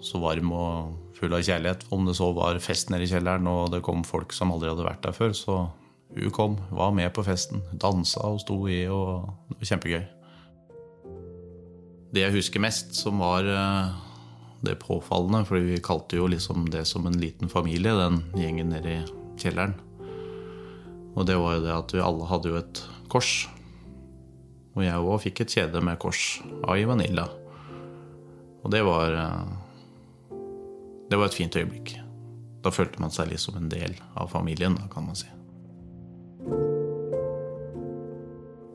så 0.04 0.20
varm 0.22 0.52
og 0.54 1.14
full 1.18 1.34
av 1.36 1.44
kjærlighet. 1.46 1.86
Om 1.94 2.08
det 2.08 2.16
så 2.18 2.32
var 2.34 2.58
fest 2.62 2.90
nede 2.90 3.06
i 3.06 3.10
kjelleren 3.10 3.46
og 3.50 3.70
det 3.74 3.82
kom 3.86 4.02
folk 4.06 4.34
som 4.34 4.52
aldri 4.54 4.70
hadde 4.72 4.86
vært 4.86 5.04
der 5.06 5.16
før, 5.16 5.34
så 5.36 5.58
hun 6.12 6.32
kom, 6.34 6.56
var 6.70 6.92
med 6.92 7.08
på 7.16 7.24
festen, 7.24 7.62
dansa 7.80 8.20
og 8.28 8.42
sto 8.42 8.58
i, 8.68 8.82
og 8.92 9.30
det 9.48 9.62
var 9.62 9.70
kjempegøy. 9.70 10.02
Det 12.12 12.26
jeg 12.26 12.34
husker 12.34 12.60
mest, 12.60 12.92
som 12.98 13.22
var 13.22 13.48
eh, 13.48 13.94
det 14.66 14.76
påfallende, 14.82 15.46
for 15.48 15.62
vi 15.64 15.80
kalte 15.80 16.18
jo 16.20 16.28
liksom 16.28 16.66
det 16.74 16.84
som 16.90 17.08
en 17.08 17.16
liten 17.16 17.48
familie, 17.48 17.94
den 17.96 18.20
gjengen 18.36 18.74
nede 18.74 18.98
i 18.98 19.00
kjelleren. 19.40 19.78
Og 21.16 21.24
det 21.28 21.38
var 21.40 21.56
jo 21.56 21.64
det 21.64 21.72
at 21.78 21.96
vi 21.96 22.04
alle 22.04 22.28
hadde 22.28 22.52
jo 22.52 22.60
et 22.60 22.82
kors. 23.12 23.32
Og 24.76 24.84
jeg 24.84 25.00
òg 25.00 25.24
fikk 25.24 25.44
et 25.44 25.56
kjede 25.56 25.80
med 25.84 26.00
kors 26.00 26.42
av 26.64 26.76
Ivanilla. 26.80 27.26
Og 28.62 28.70
det 28.70 28.82
var 28.86 29.14
eh, 29.18 30.38
Det 31.10 31.18
var 31.18 31.28
et 31.28 31.36
fint 31.36 31.56
øyeblikk. 31.56 31.96
Da 32.62 32.70
følte 32.70 33.02
man 33.02 33.10
seg 33.12 33.32
liksom 33.32 33.58
en 33.58 33.70
del 33.70 33.96
av 34.16 34.30
familien, 34.32 34.76
da, 34.78 34.86
kan 34.90 35.08
man 35.08 35.18
si. 35.18 35.28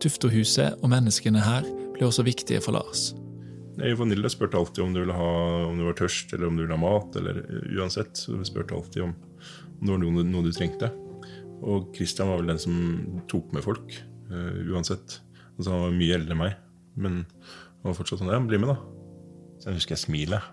Tuftohuset 0.03 0.83
og 0.83 0.91
menneskene 0.91 1.41
her 1.41 1.65
ble 1.95 2.05
også 2.05 2.25
viktige 2.27 2.61
for 2.61 2.75
Lars. 2.77 3.13
Nei, 3.77 3.93
Vanilla 3.97 4.29
spurte 4.29 4.57
alltid 4.57 4.83
om 4.83 4.93
du, 4.93 5.01
ville 5.03 5.15
ha, 5.15 5.31
om 5.69 5.77
du 5.77 5.85
var 5.85 5.97
tørst 5.97 6.33
eller 6.33 6.49
om 6.49 6.57
du 6.57 6.63
ville 6.63 6.77
ha 6.77 6.81
mat. 6.81 7.15
eller 7.15 7.41
eh, 7.45 7.71
uansett, 7.77 8.17
så 8.17 8.37
spurte 8.45 8.75
alltid 8.75 9.07
om, 9.07 9.15
om 9.79 9.83
det 9.83 9.93
var 9.93 10.03
noe, 10.03 10.25
noe, 10.25 10.45
du 10.45 10.51
trengte. 10.53 10.91
Og 11.65 11.89
Christian 11.95 12.29
var 12.29 12.41
vel 12.41 12.51
den 12.53 12.61
som 12.61 12.75
tok 13.29 13.53
med 13.55 13.65
folk, 13.65 13.95
uh, 14.29 14.59
uansett. 14.69 15.19
Altså, 15.55 15.71
han 15.71 15.87
var 15.87 15.95
mye 15.97 16.17
eldre 16.19 16.35
enn 16.35 16.41
meg, 16.43 16.59
men 17.01 17.23
han 17.25 17.87
var 17.87 17.97
fortsatt 17.97 18.21
sånn 18.21 18.29
Ja, 18.29 18.37
bli 18.45 18.59
med, 18.61 18.75
da. 18.75 18.96
Så 19.67 19.73
jeg 19.73 19.79
husker 19.81 19.95
jeg 19.97 19.99
smilet. 19.99 20.43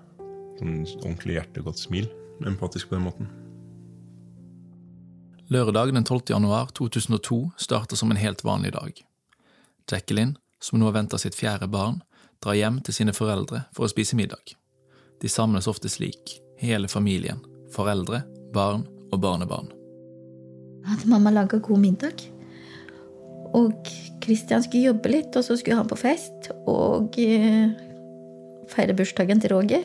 Sånn 0.58 0.78
ordentlig 1.04 1.36
hjertegodt 1.36 1.78
smil. 1.78 2.08
Empatisk 2.50 2.88
på 2.90 2.96
den 2.96 3.04
måten. 3.04 3.28
Lørdag 5.54 5.92
den 5.94 6.02
12. 6.02 6.32
januar 6.32 6.72
2002 6.74 7.38
starter 7.62 7.94
som 7.94 8.10
en 8.10 8.18
helt 8.18 8.42
vanlig 8.42 8.72
dag. 8.74 8.98
Jacqueline, 9.86 10.34
som 10.58 10.82
nå 10.82 10.90
venter 10.90 11.22
sitt 11.22 11.38
fjerde 11.38 11.70
barn, 11.70 12.00
drar 12.42 12.58
hjem 12.58 12.82
til 12.82 12.98
sine 12.98 13.14
foreldre 13.14 13.62
for 13.70 13.86
å 13.86 13.92
spise 13.94 14.18
middag. 14.18 14.56
De 15.22 15.30
samles 15.30 15.70
ofte 15.70 15.86
slik, 15.94 16.34
hele 16.58 16.90
familien, 16.90 17.38
foreldre, 17.70 18.24
barn 18.50 18.82
og 19.12 19.22
barnebarn. 19.22 19.70
At 20.90 21.06
mamma 21.06 21.30
laga 21.30 21.62
god 21.62 21.86
middag. 21.86 22.26
Og 23.54 23.78
Christian 24.26 24.66
skulle 24.66 24.90
jobbe 24.90 25.14
litt, 25.20 25.36
og 25.38 25.46
så 25.46 25.54
skulle 25.54 25.78
han 25.78 25.86
på 25.86 26.02
fest 26.02 26.50
og 26.66 27.14
eh, 27.22 27.93
feire 28.68 28.94
bursdagen 28.96 29.40
til 29.40 29.54
Roger. 29.54 29.84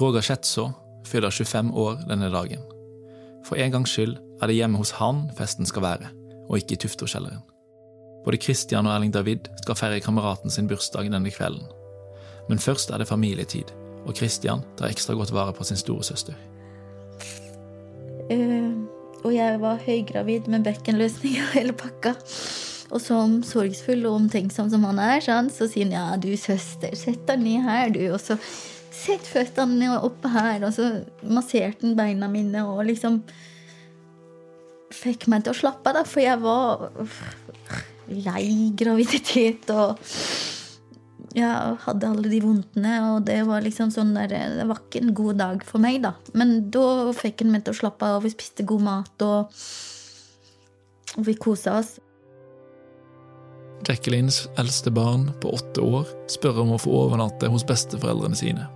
Roger 0.00 0.20
Schetzo 0.20 0.68
fyller 1.06 1.30
25 1.30 1.74
år 1.74 2.04
denne 2.08 2.30
dagen. 2.32 2.62
For 3.44 3.60
en 3.60 3.72
gangs 3.72 3.92
skyld 3.92 4.16
er 4.42 4.46
det 4.50 4.56
hjemme 4.56 4.80
hos 4.80 4.94
han 4.98 5.28
festen 5.38 5.68
skal 5.68 5.84
være, 5.84 6.10
og 6.48 6.58
ikke 6.58 6.78
i 6.78 6.80
Tuftorkjelleren. 6.84 7.42
Både 8.24 8.40
Christian 8.40 8.86
og 8.86 8.94
Erling 8.94 9.12
David 9.14 9.50
skal 9.62 9.76
feire 9.76 10.00
kameraten 10.00 10.50
sin 10.50 10.68
bursdag 10.68 11.10
denne 11.12 11.30
kvelden. 11.30 11.66
Men 12.48 12.58
først 12.58 12.90
er 12.90 12.98
det 12.98 13.08
familietid, 13.08 13.72
og 14.06 14.16
Christian 14.16 14.64
tar 14.78 14.88
ekstra 14.88 15.14
godt 15.14 15.32
vare 15.32 15.52
på 15.52 15.64
sin 15.64 15.76
storesøster. 15.76 16.34
Uh, 18.32 18.72
og 19.24 19.34
jeg 19.34 19.60
var 19.60 19.80
høygravid 19.86 20.48
med 20.48 20.64
bekkenløsning 20.64 21.36
og 21.40 21.52
hele 21.58 21.72
pakka. 21.72 22.14
Og 22.92 23.00
som 23.00 23.38
sorgsfull 23.46 24.04
og 24.04 24.20
omtenksom 24.20 24.68
som 24.72 24.84
han 24.86 25.00
er, 25.00 25.24
så 25.24 25.68
sier 25.70 25.88
han 25.88 25.94
ja, 25.96 26.04
du 26.20 26.32
søster, 26.36 26.92
sett 26.98 27.24
deg 27.28 27.40
ned 27.40 27.64
her, 27.64 27.90
du. 27.94 28.02
Og 28.12 28.20
så 28.22 28.36
sett 28.94 29.26
føttene 29.26 29.96
oppe 29.98 30.30
her. 30.32 30.64
Og 30.66 30.72
så 30.76 30.90
masserte 31.24 31.86
han 31.86 31.96
beina 31.98 32.28
mine 32.30 32.66
og 32.68 32.84
liksom 32.90 33.22
fikk 34.94 35.26
meg 35.32 35.44
til 35.44 35.54
å 35.54 35.58
slappe 35.58 35.90
av, 35.90 36.06
for 36.06 36.22
jeg 36.22 36.38
var 36.42 36.90
lei 38.04 38.70
graviditet 38.78 39.70
og 39.72 39.98
jeg 41.34 41.78
hadde 41.82 42.06
alle 42.06 42.30
de 42.30 42.38
vondtene, 42.44 42.92
og 43.10 43.24
det 43.26 43.40
var 43.48 43.64
liksom 43.64 43.90
sånn 43.90 44.12
der, 44.14 44.30
det 44.30 44.66
var 44.70 44.78
ikke 44.78 45.00
en 45.02 45.14
god 45.18 45.36
dag 45.40 45.64
for 45.66 45.82
meg, 45.82 45.98
da. 46.04 46.12
Men 46.38 46.70
da 46.70 47.10
fikk 47.16 47.42
han 47.42 47.50
meg 47.56 47.64
til 47.66 47.74
å 47.74 47.80
slappe 47.80 48.06
av, 48.06 48.20
og 48.20 48.24
vi 48.26 48.30
spiste 48.30 48.62
god 48.68 48.82
mat, 48.86 49.24
og 49.26 49.50
vi 51.26 51.34
kosa 51.34 51.70
oss. 51.80 51.98
Jacquelines 53.84 54.44
eldste 54.60 54.90
barn 54.94 55.28
på 55.42 55.52
åtte 55.56 55.82
år 55.84 56.08
spør 56.32 56.62
om 56.62 56.74
å 56.74 56.80
få 56.80 56.92
overnatte 57.04 57.50
hos 57.52 57.66
besteforeldrene 57.68 58.38
sine. 58.38 58.68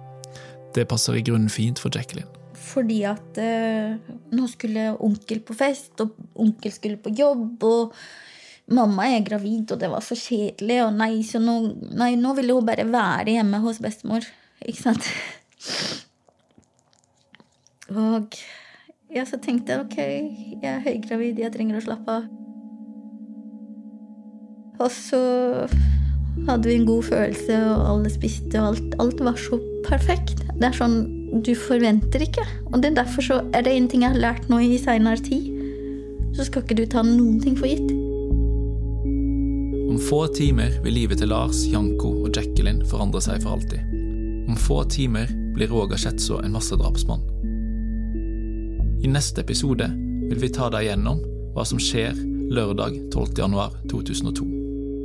Det 0.77 0.85
passer 0.91 1.17
i 1.17 1.25
grunnen 1.25 1.51
fint 1.53 1.81
for 1.81 1.95
Jacqueline. 1.95 2.29
Fordi 2.59 2.99
at 3.09 3.39
eh, 3.41 3.97
nå 4.35 4.49
skulle 4.51 4.91
onkel 5.05 5.41
på 5.47 5.57
fest, 5.57 5.95
og 6.05 6.13
onkel 6.39 6.75
skulle 6.75 7.01
på 7.01 7.15
jobb, 7.17 7.65
og 7.65 7.95
mamma 8.77 9.09
er 9.15 9.25
gravid, 9.25 9.73
og 9.73 9.81
det 9.81 9.89
var 9.93 10.05
så 10.05 10.19
kjedelig, 10.19 10.83
og 10.85 10.99
nei, 10.99 11.13
så 11.25 11.41
nå, 11.41 11.57
nei, 11.97 12.13
nå 12.21 12.35
ville 12.37 12.59
hun 12.59 12.69
bare 12.69 12.85
være 12.89 13.39
hjemme 13.39 13.63
hos 13.65 13.81
bestemor. 13.85 14.27
Ikke 14.67 14.91
sant? 14.91 15.09
Og 17.89 18.37
ja, 19.15 19.25
så 19.25 19.41
tenkte 19.41 19.73
jeg 19.73 19.87
ok, 19.87 19.99
jeg 20.61 20.69
er 20.69 20.85
høygravid, 20.85 21.41
jeg 21.41 21.55
trenger 21.55 21.81
å 21.81 21.87
slappe 21.87 22.19
av. 22.21 22.29
Og 24.79 24.91
så 24.95 25.21
hadde 26.47 26.69
vi 26.69 26.75
en 26.79 26.87
god 26.87 27.03
følelse, 27.03 27.57
og 27.67 27.87
alle 27.93 28.11
spiste, 28.11 28.61
og 28.61 28.67
alt, 28.73 28.99
alt 29.03 29.23
var 29.27 29.39
så 29.41 29.59
perfekt. 29.89 30.45
Det 30.59 30.71
er 30.71 30.77
sånn 30.77 31.01
du 31.45 31.53
forventer 31.59 32.23
ikke. 32.25 32.45
Og 32.73 32.83
det 32.83 32.93
er 32.93 33.01
derfor 33.03 33.25
så 33.25 33.41
er 33.55 33.67
det 33.67 33.75
en 33.75 33.89
ting 33.91 34.05
jeg 34.05 34.15
har 34.15 34.23
lært 34.23 34.49
nå 34.51 34.61
i 34.65 34.79
seinere 34.81 35.21
tid. 35.25 35.51
Så 36.37 36.47
skal 36.49 36.63
ikke 36.63 36.79
du 36.79 36.85
ta 36.87 37.03
noen 37.05 37.41
ting 37.43 37.59
for 37.59 37.69
gitt. 37.71 37.91
Om 39.89 39.99
få 40.07 40.27
timer 40.37 40.79
vil 40.85 40.95
livet 40.95 41.19
til 41.19 41.33
Lars, 41.33 41.65
Janko 41.67 42.13
og 42.23 42.37
Jacqueline 42.37 42.87
forandre 42.87 43.23
seg 43.25 43.43
for 43.43 43.57
alltid. 43.57 43.83
Om 44.49 44.57
få 44.61 44.83
timer 44.93 45.31
blir 45.57 45.73
Roger 45.73 45.99
Schetzo 45.99 46.39
en 46.45 46.55
massedrapsmann. 46.55 47.25
I 49.03 49.11
neste 49.11 49.43
episode 49.43 49.91
vil 50.29 50.41
vi 50.43 50.53
ta 50.55 50.71
deg 50.73 50.89
gjennom 50.91 51.21
hva 51.57 51.67
som 51.67 51.83
skjer 51.83 52.15
lørdag 52.53 52.97
12.1.2002. 53.15 54.58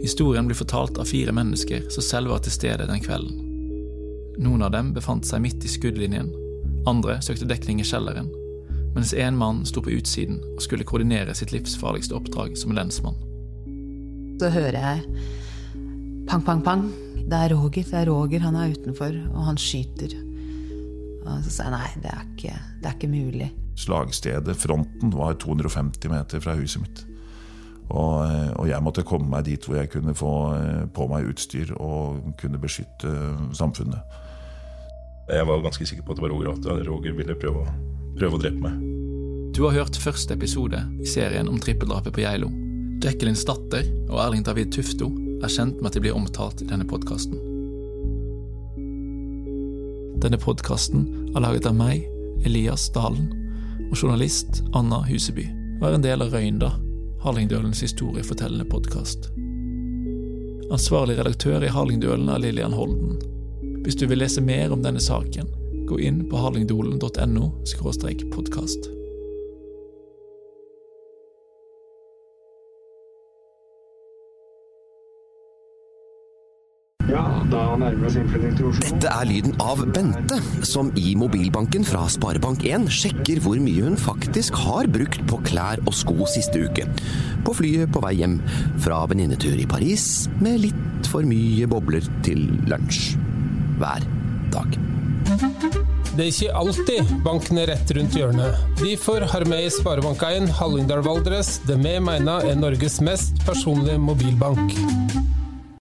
Historien 0.04 0.46
blir 0.46 0.56
fortalt 0.56 0.98
av 0.98 1.08
fire 1.08 1.32
mennesker 1.32 1.86
som 1.90 2.04
selv 2.04 2.34
var 2.34 2.42
til 2.44 2.52
stede 2.52 2.88
den 2.90 3.00
kvelden. 3.00 3.38
Noen 4.44 4.66
av 4.66 4.74
dem 4.74 4.90
befant 4.92 5.24
seg 5.24 5.40
midt 5.46 5.64
i 5.64 5.70
skuddlinjen, 5.72 6.28
andre 6.90 7.22
søkte 7.24 7.48
dekning 7.48 7.80
i 7.80 7.86
kjelleren, 7.88 8.28
mens 8.98 9.14
en 9.16 9.38
mann 9.40 9.62
sto 9.64 9.80
på 9.80 9.94
utsiden 9.96 10.42
og 10.58 10.60
skulle 10.66 10.84
koordinere 10.84 11.32
sitt 11.40 11.54
livsfarligste 11.56 12.18
oppdrag 12.18 12.58
som 12.60 12.76
lensmann. 12.76 13.16
Så 14.44 14.52
hører 14.52 14.76
jeg 14.76 15.24
pang, 16.28 16.44
pang, 16.44 16.66
pang. 16.68 16.84
Det 17.24 17.40
er 17.40 17.56
Roger, 17.56 17.88
det 17.88 18.02
er 18.02 18.12
Roger, 18.12 18.44
han 18.44 18.60
er 18.60 18.76
utenfor, 18.76 19.16
og 19.32 19.48
han 19.48 19.62
skyter. 19.62 20.18
Og 21.24 21.48
så 21.48 21.56
sa 21.62 21.70
jeg 21.70 21.76
nei, 21.78 21.90
det 22.04 22.12
er 22.12 22.28
ikke, 22.28 22.60
det 22.82 22.92
er 22.92 23.00
ikke 23.00 23.14
mulig. 23.14 23.50
Slagstedet, 23.80 24.60
fronten, 24.60 25.16
var 25.16 25.40
250 25.40 26.12
meter 26.12 26.44
fra 26.44 26.60
huset 26.60 26.84
mitt. 26.84 27.06
Og, 27.94 28.26
og, 28.58 28.66
jeg 28.66 28.82
måtte 28.82 29.06
komme 29.06 29.30
meg 29.30 29.46
dit 29.46 29.66
hvor 29.68 29.78
jeg 29.78 29.92
kunne 29.94 30.16
få 30.18 30.34
på 30.96 31.06
meg 31.12 31.28
utstyr 31.30 31.76
og 31.78 32.34
kunne 32.42 32.58
beskytte 32.58 33.12
samfunnet. 33.54 34.02
Jeg 35.30 35.46
var 35.48 35.62
ganske 35.62 35.86
sikker 35.86 36.04
på 36.04 36.16
at 36.16 36.20
det 36.20 36.26
var 36.26 36.34
Roger, 36.34 36.56
at 36.58 36.88
Roger 36.90 37.14
ville 37.16 37.38
prøve 37.38 37.68
prøve 38.18 38.38
å 38.38 38.42
drepe 38.42 38.62
meg. 38.62 38.82
Du 39.54 39.64
har 39.68 39.76
hørt 39.78 39.98
første 40.02 40.34
episode 40.34 40.80
i 41.02 41.08
serien 41.10 41.50
om 41.50 41.60
trippeldrapet 41.62 42.16
på 42.16 42.24
Geilo. 42.24 42.50
Jacquelines 43.04 43.44
datter 43.46 43.88
og 44.08 44.20
Erling 44.24 44.46
David 44.46 44.72
Tufto 44.74 45.10
er 45.44 45.52
kjent 45.52 45.80
med 45.82 45.92
at 45.92 45.98
de 45.98 46.04
blir 46.06 46.18
omtalt 46.18 46.64
i 46.64 46.70
denne 46.70 46.88
podkasten. 46.88 47.38
Denne 50.24 50.40
podkasten 50.40 51.04
er 51.36 51.44
laget 51.44 51.68
av 51.68 51.76
meg, 51.76 52.06
Elias 52.48 52.88
Dalen, 52.96 53.28
og 53.90 53.98
journalist 54.00 54.64
Anna 54.78 55.02
Huseby, 55.04 55.50
og 55.82 55.90
er 55.90 55.98
en 55.98 56.06
del 56.06 56.24
av 56.24 56.32
Røynda, 56.34 56.72
Harlingdølens 57.24 57.80
historiefortellende 57.80 58.66
podkast. 58.68 59.30
Ansvarlig 60.76 61.16
redaktør 61.16 61.64
i 61.64 61.70
Hallingdølen 61.72 62.28
er 62.28 62.42
Lillian 62.44 62.76
Holden. 62.76 63.14
Hvis 63.86 63.96
du 63.96 64.10
vil 64.12 64.20
lese 64.20 64.44
mer 64.44 64.74
om 64.76 64.84
denne 64.84 65.00
saken, 65.00 65.48
gå 65.88 66.02
inn 66.04 66.26
på 66.28 66.42
hallingdolen.no 66.44 67.46
podkast. 68.36 68.92
Dette 77.54 79.10
er 79.12 79.28
lyden 79.30 79.54
av 79.62 79.84
Bente, 79.94 80.40
som 80.66 80.90
i 80.98 81.12
mobilbanken 81.20 81.86
fra 81.86 82.08
Sparebank1 82.10 82.88
sjekker 82.90 83.42
hvor 83.44 83.60
mye 83.62 83.84
hun 83.86 83.98
faktisk 84.00 84.58
har 84.64 84.90
brukt 84.90 85.22
på 85.30 85.38
klær 85.46 85.82
og 85.86 85.94
sko 85.94 86.26
siste 86.30 86.64
uke. 86.66 86.88
På 87.46 87.54
flyet 87.54 87.94
på 87.94 88.02
vei 88.02 88.16
hjem 88.24 88.40
fra 88.82 89.04
venninnetur 89.12 89.60
i 89.60 89.68
Paris 89.70 90.26
med 90.42 90.64
litt 90.66 91.10
for 91.12 91.28
mye 91.30 91.70
bobler 91.70 92.08
til 92.26 92.48
lunsj. 92.72 93.14
Hver 93.78 94.08
dag. 94.54 94.80
Det 96.14 96.26
er 96.26 96.30
ikke 96.30 96.58
alltid 96.58 97.14
banken 97.26 97.62
er 97.62 97.70
rett 97.74 97.94
rundt 97.98 98.18
hjørnet. 98.18 98.66
Derfor 98.82 99.26
har 99.30 99.46
vi 99.50 99.62
i 99.62 99.70
Sparebank1 99.74 100.50
Hallingdal 100.58 101.06
Valdres 101.06 101.60
det 101.70 101.78
vi 101.82 101.94
mener 102.02 102.50
er 102.50 102.58
Norges 102.58 103.00
mest 103.06 103.46
personlige 103.46 104.02
mobilbank. 104.02 104.74